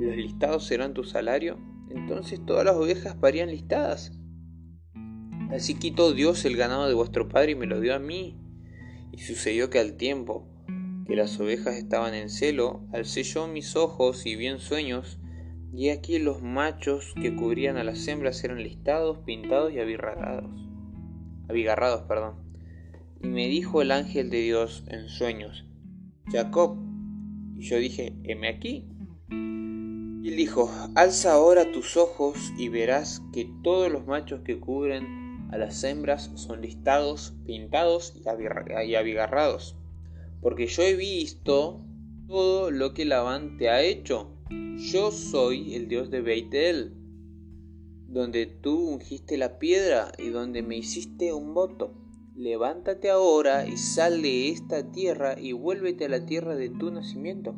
[0.00, 4.10] los listados serán tu salario, entonces todas las ovejas parían listadas.
[5.52, 8.36] Así quitó Dios el ganado de vuestro padre y me lo dio a mí.
[9.12, 10.48] Y sucedió que al tiempo
[11.06, 15.20] que las ovejas estaban en celo, alcé yo mis ojos y vi en sueños,
[15.72, 20.66] y aquí los machos que cubrían a las hembras eran listados, pintados y abirragados
[21.48, 22.34] abigarrados, perdón.
[23.22, 25.64] Y me dijo el ángel de Dios en sueños,
[26.30, 26.78] Jacob.
[27.56, 28.88] Y yo dije, heme aquí.
[29.30, 35.48] Y él dijo, alza ahora tus ojos y verás que todos los machos que cubren
[35.50, 39.76] a las hembras son listados, pintados y abigarrados.
[40.40, 41.84] Porque yo he visto
[42.26, 44.32] todo lo que Labán te ha hecho.
[44.76, 46.92] Yo soy el Dios de Beitel
[48.08, 51.94] donde tú ungiste la piedra y donde me hiciste un voto.
[52.34, 57.56] Levántate ahora y sal de esta tierra y vuélvete a la tierra de tu nacimiento.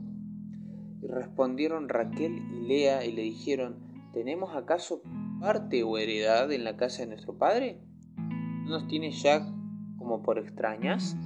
[1.02, 3.76] Y respondieron Raquel y Lea y le dijeron,
[4.12, 5.02] ¿tenemos acaso
[5.40, 7.80] parte o heredad en la casa de nuestro Padre?
[8.16, 9.52] ¿No nos tiene ya
[9.98, 11.16] como por extrañas?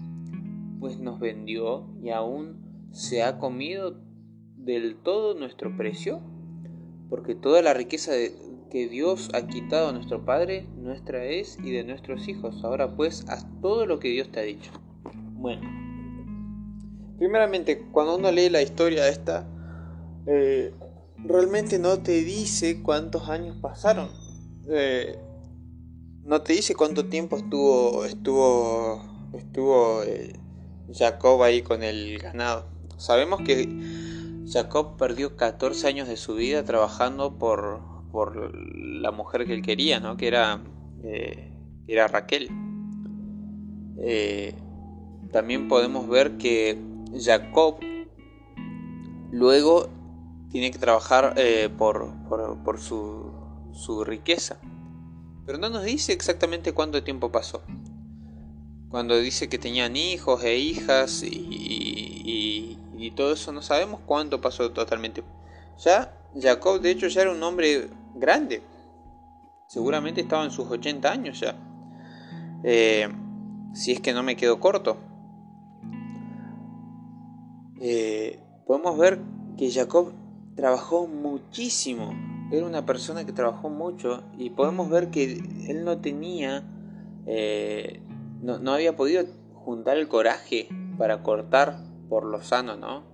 [0.81, 4.01] Pues nos vendió y aún se ha comido
[4.57, 6.21] del todo nuestro precio,
[7.09, 8.13] porque toda la riqueza
[8.73, 12.65] que Dios ha quitado a nuestro Padre, nuestra es y de nuestros hijos.
[12.65, 14.71] Ahora pues, haz todo lo que Dios te ha dicho.
[15.35, 15.61] Bueno,
[17.19, 19.47] primeramente, cuando uno lee la historia esta,
[20.27, 20.73] eh,
[21.19, 24.09] realmente no te dice cuántos años pasaron.
[24.71, 25.19] Eh,
[26.25, 29.03] no te dice cuánto tiempo estuvo estuvo
[29.35, 30.33] estuvo eh,
[30.95, 32.65] Jacob ahí con el ganado.
[32.97, 33.69] Sabemos que
[34.51, 39.99] Jacob perdió 14 años de su vida trabajando por, por la mujer que él quería,
[39.99, 40.17] ¿no?
[40.17, 40.61] que, era,
[41.03, 41.51] eh,
[41.89, 42.49] era Raquel.
[45.33, 46.79] también podemos ver que
[47.19, 47.81] Jacob
[49.33, 49.89] luego
[50.53, 53.33] tiene que trabajar eh, por, por, su,
[53.73, 54.59] su, riqueza.
[55.47, 57.63] Pero no nos dice exactamente cuánto tiempo pasó.
[58.91, 64.71] Cuando dice que tenían hijos e hijas y, y, todo eso, no sabemos cuánto pasó
[64.71, 65.25] totalmente.
[65.83, 68.63] Ya Jacob, de hecho, ya era un hombre grande.
[69.69, 71.57] Seguramente estaba en sus 80 años ya.
[72.63, 73.09] Eh,
[73.73, 74.99] si es que no me quedo corto.
[77.81, 79.21] Eh, podemos ver
[79.57, 80.13] que Jacob
[80.55, 82.13] trabajó muchísimo.
[82.53, 86.65] Era una persona que trabajó mucho y podemos ver que él no tenía,
[87.27, 88.03] eh,
[88.43, 91.79] no, había podido juntar el coraje para cortar
[92.11, 93.11] por lo sano, ¿no?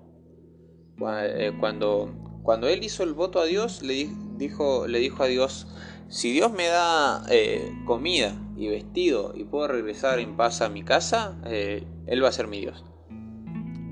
[1.61, 2.11] Cuando,
[2.43, 3.95] cuando él hizo el voto a Dios, le
[4.39, 5.67] dijo, le dijo a Dios,
[6.09, 10.83] si Dios me da eh, comida y vestido y puedo regresar en paz a mi
[10.83, 12.85] casa, Él va a ser mi Dios.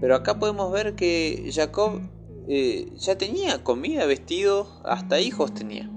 [0.01, 2.01] Pero acá podemos ver que Jacob
[2.49, 5.91] eh, ya tenía comida, vestido, hasta hijos tenía.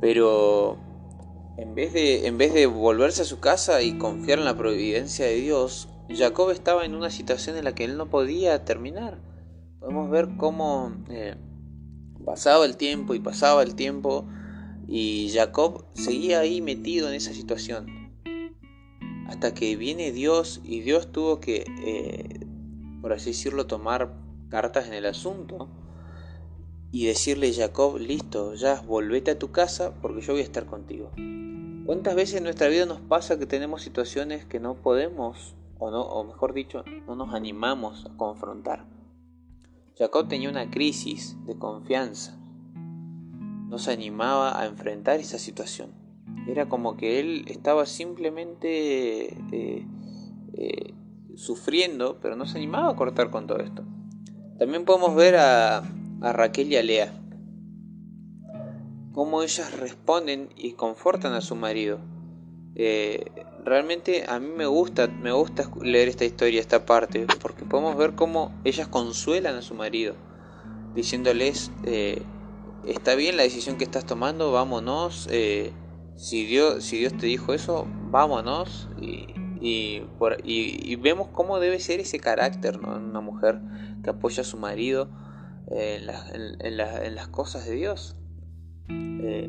[0.00, 0.78] Pero
[1.58, 5.26] en vez, de, en vez de volverse a su casa y confiar en la providencia
[5.26, 9.18] de Dios, Jacob estaba en una situación en la que él no podía terminar.
[9.78, 11.36] Podemos ver cómo eh,
[12.24, 14.26] pasaba el tiempo y pasaba el tiempo
[14.86, 18.10] y Jacob seguía ahí metido en esa situación.
[19.28, 22.46] Hasta que viene Dios y Dios tuvo que, eh,
[23.00, 24.12] por así decirlo, tomar
[24.48, 25.68] cartas en el asunto
[26.90, 31.12] y decirle Jacob, listo, ya volvete a tu casa porque yo voy a estar contigo.
[31.86, 36.02] ¿Cuántas veces en nuestra vida nos pasa que tenemos situaciones que no podemos, o, no,
[36.02, 38.84] o mejor dicho, no nos animamos a confrontar?
[40.00, 42.34] Jacob tenía una crisis de confianza.
[43.68, 45.90] No se animaba a enfrentar esa situación.
[46.48, 49.86] Era como que él estaba simplemente eh,
[50.54, 50.94] eh,
[51.36, 53.84] sufriendo, pero no se animaba a cortar con todo esto.
[54.58, 55.82] También podemos ver a,
[56.22, 57.12] Raquel y a Lea,
[59.12, 61.98] cómo ellas responden y confortan a su marido.
[62.74, 63.30] Eh,
[63.66, 68.14] realmente a mí me gusta, me gusta leer esta historia, esta parte, porque podemos ver
[68.14, 70.16] cómo ellas consuelan a su marido,
[70.94, 72.22] diciéndoles, eh,
[72.84, 75.72] está bien la decisión que estás tomando, vámonos, eh,
[76.16, 79.34] si, Dios, si Dios te dijo eso, vámonos, y,
[80.96, 82.96] vemos cómo debe ser ese carácter, ¿no?
[82.96, 83.60] Una mujer
[84.02, 85.08] que apoya a su marido
[85.68, 88.16] en, las cosas de Dios.
[88.88, 89.48] Eh,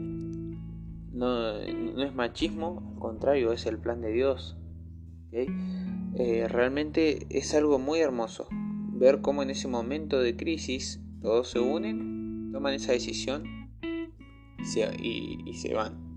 [1.11, 4.57] no, es machismo, al contrario, es el plan de Dios.
[6.16, 8.47] Eh, realmente es algo muy hermoso
[8.93, 13.70] ver cómo en ese momento de crisis todos se unen, toman esa decisión
[14.99, 16.12] y se van.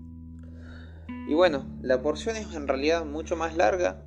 [1.27, 4.05] Y bueno, la porción es en realidad mucho más larga,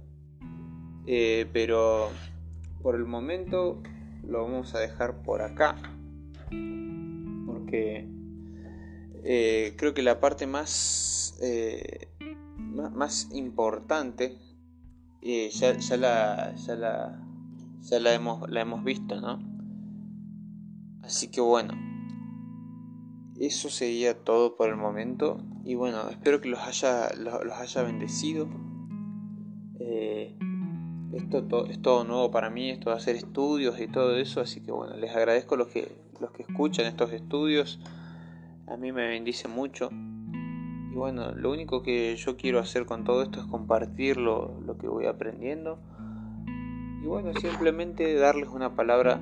[1.06, 2.10] eh, pero
[2.80, 3.82] por el momento
[4.24, 5.74] lo vamos a dejar por acá,
[7.46, 8.06] porque
[9.24, 11.40] eh, creo que la parte más,
[12.70, 14.38] más, importante
[15.22, 17.22] ya, ya, la, ya, la,
[17.80, 19.38] ya la, hemos, la hemos visto, ¿no?
[21.02, 21.74] Así que bueno,
[23.38, 25.40] eso sería todo por el momento.
[25.64, 28.48] Y bueno, espero que los haya, los, haya bendecido.
[29.80, 30.36] Eh,
[31.12, 34.40] esto es todo nuevo para mí, esto de hacer estudios y todo eso.
[34.40, 37.80] Así que bueno, les agradezco los que, los que escuchan estos estudios.
[38.66, 39.90] A mí me bendice mucho.
[40.98, 44.88] Bueno, lo único que yo quiero hacer con todo esto es compartir lo, lo que
[44.88, 45.78] voy aprendiendo.
[47.00, 49.20] Y bueno, simplemente darles una palabra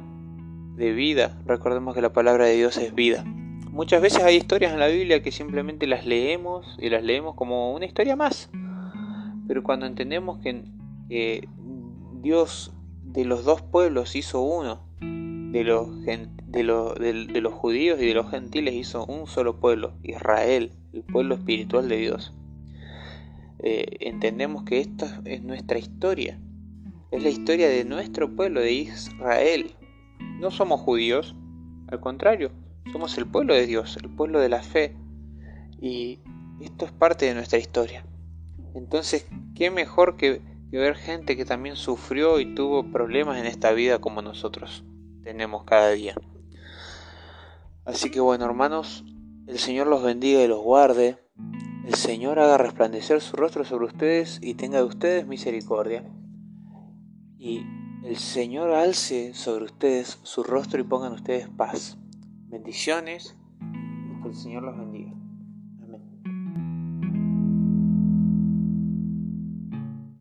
[0.77, 1.39] de vida.
[1.45, 3.24] Recordemos que la palabra de Dios es vida.
[3.70, 7.74] Muchas veces hay historias en la Biblia que simplemente las leemos y las leemos como
[7.74, 8.51] una historia más.
[9.47, 11.47] Pero cuando entendemos que
[12.22, 12.72] Dios
[13.03, 15.89] de los dos pueblos hizo uno de los,
[16.65, 21.89] de, los judíos y de los gentiles hizo un solo pueblo, Israel, el pueblo espiritual
[21.89, 22.33] de Dios.
[23.59, 26.39] Eh, entendemos que esta es nuestra historia,
[27.11, 29.75] es la historia de nuestro pueblo, de Israel.
[30.41, 31.35] No somos judíos,
[31.89, 32.51] al contrario,
[32.93, 34.97] somos el pueblo de Dios, el pueblo de la fe.
[35.81, 36.21] Y
[36.61, 38.05] esto es parte de nuestra historia.
[38.75, 40.41] Entonces, ¿qué mejor que,
[40.71, 44.85] ver gente que también sufrió y tuvo problemas en esta vida como nosotros
[45.23, 46.15] tenemos cada día?
[47.87, 49.05] Así que bueno, hermanos,
[49.47, 51.18] el Señor los bendiga y los guarde.
[51.87, 56.05] El Señor haga resplandecer su rostro sobre ustedes y tenga de ustedes misericordia.
[57.39, 57.62] Y
[58.03, 61.97] el Señor alce sobre ustedes su rostro y pongan ustedes paz.
[62.49, 63.37] Bendiciones.
[64.24, 64.95] El Señor los bendiga.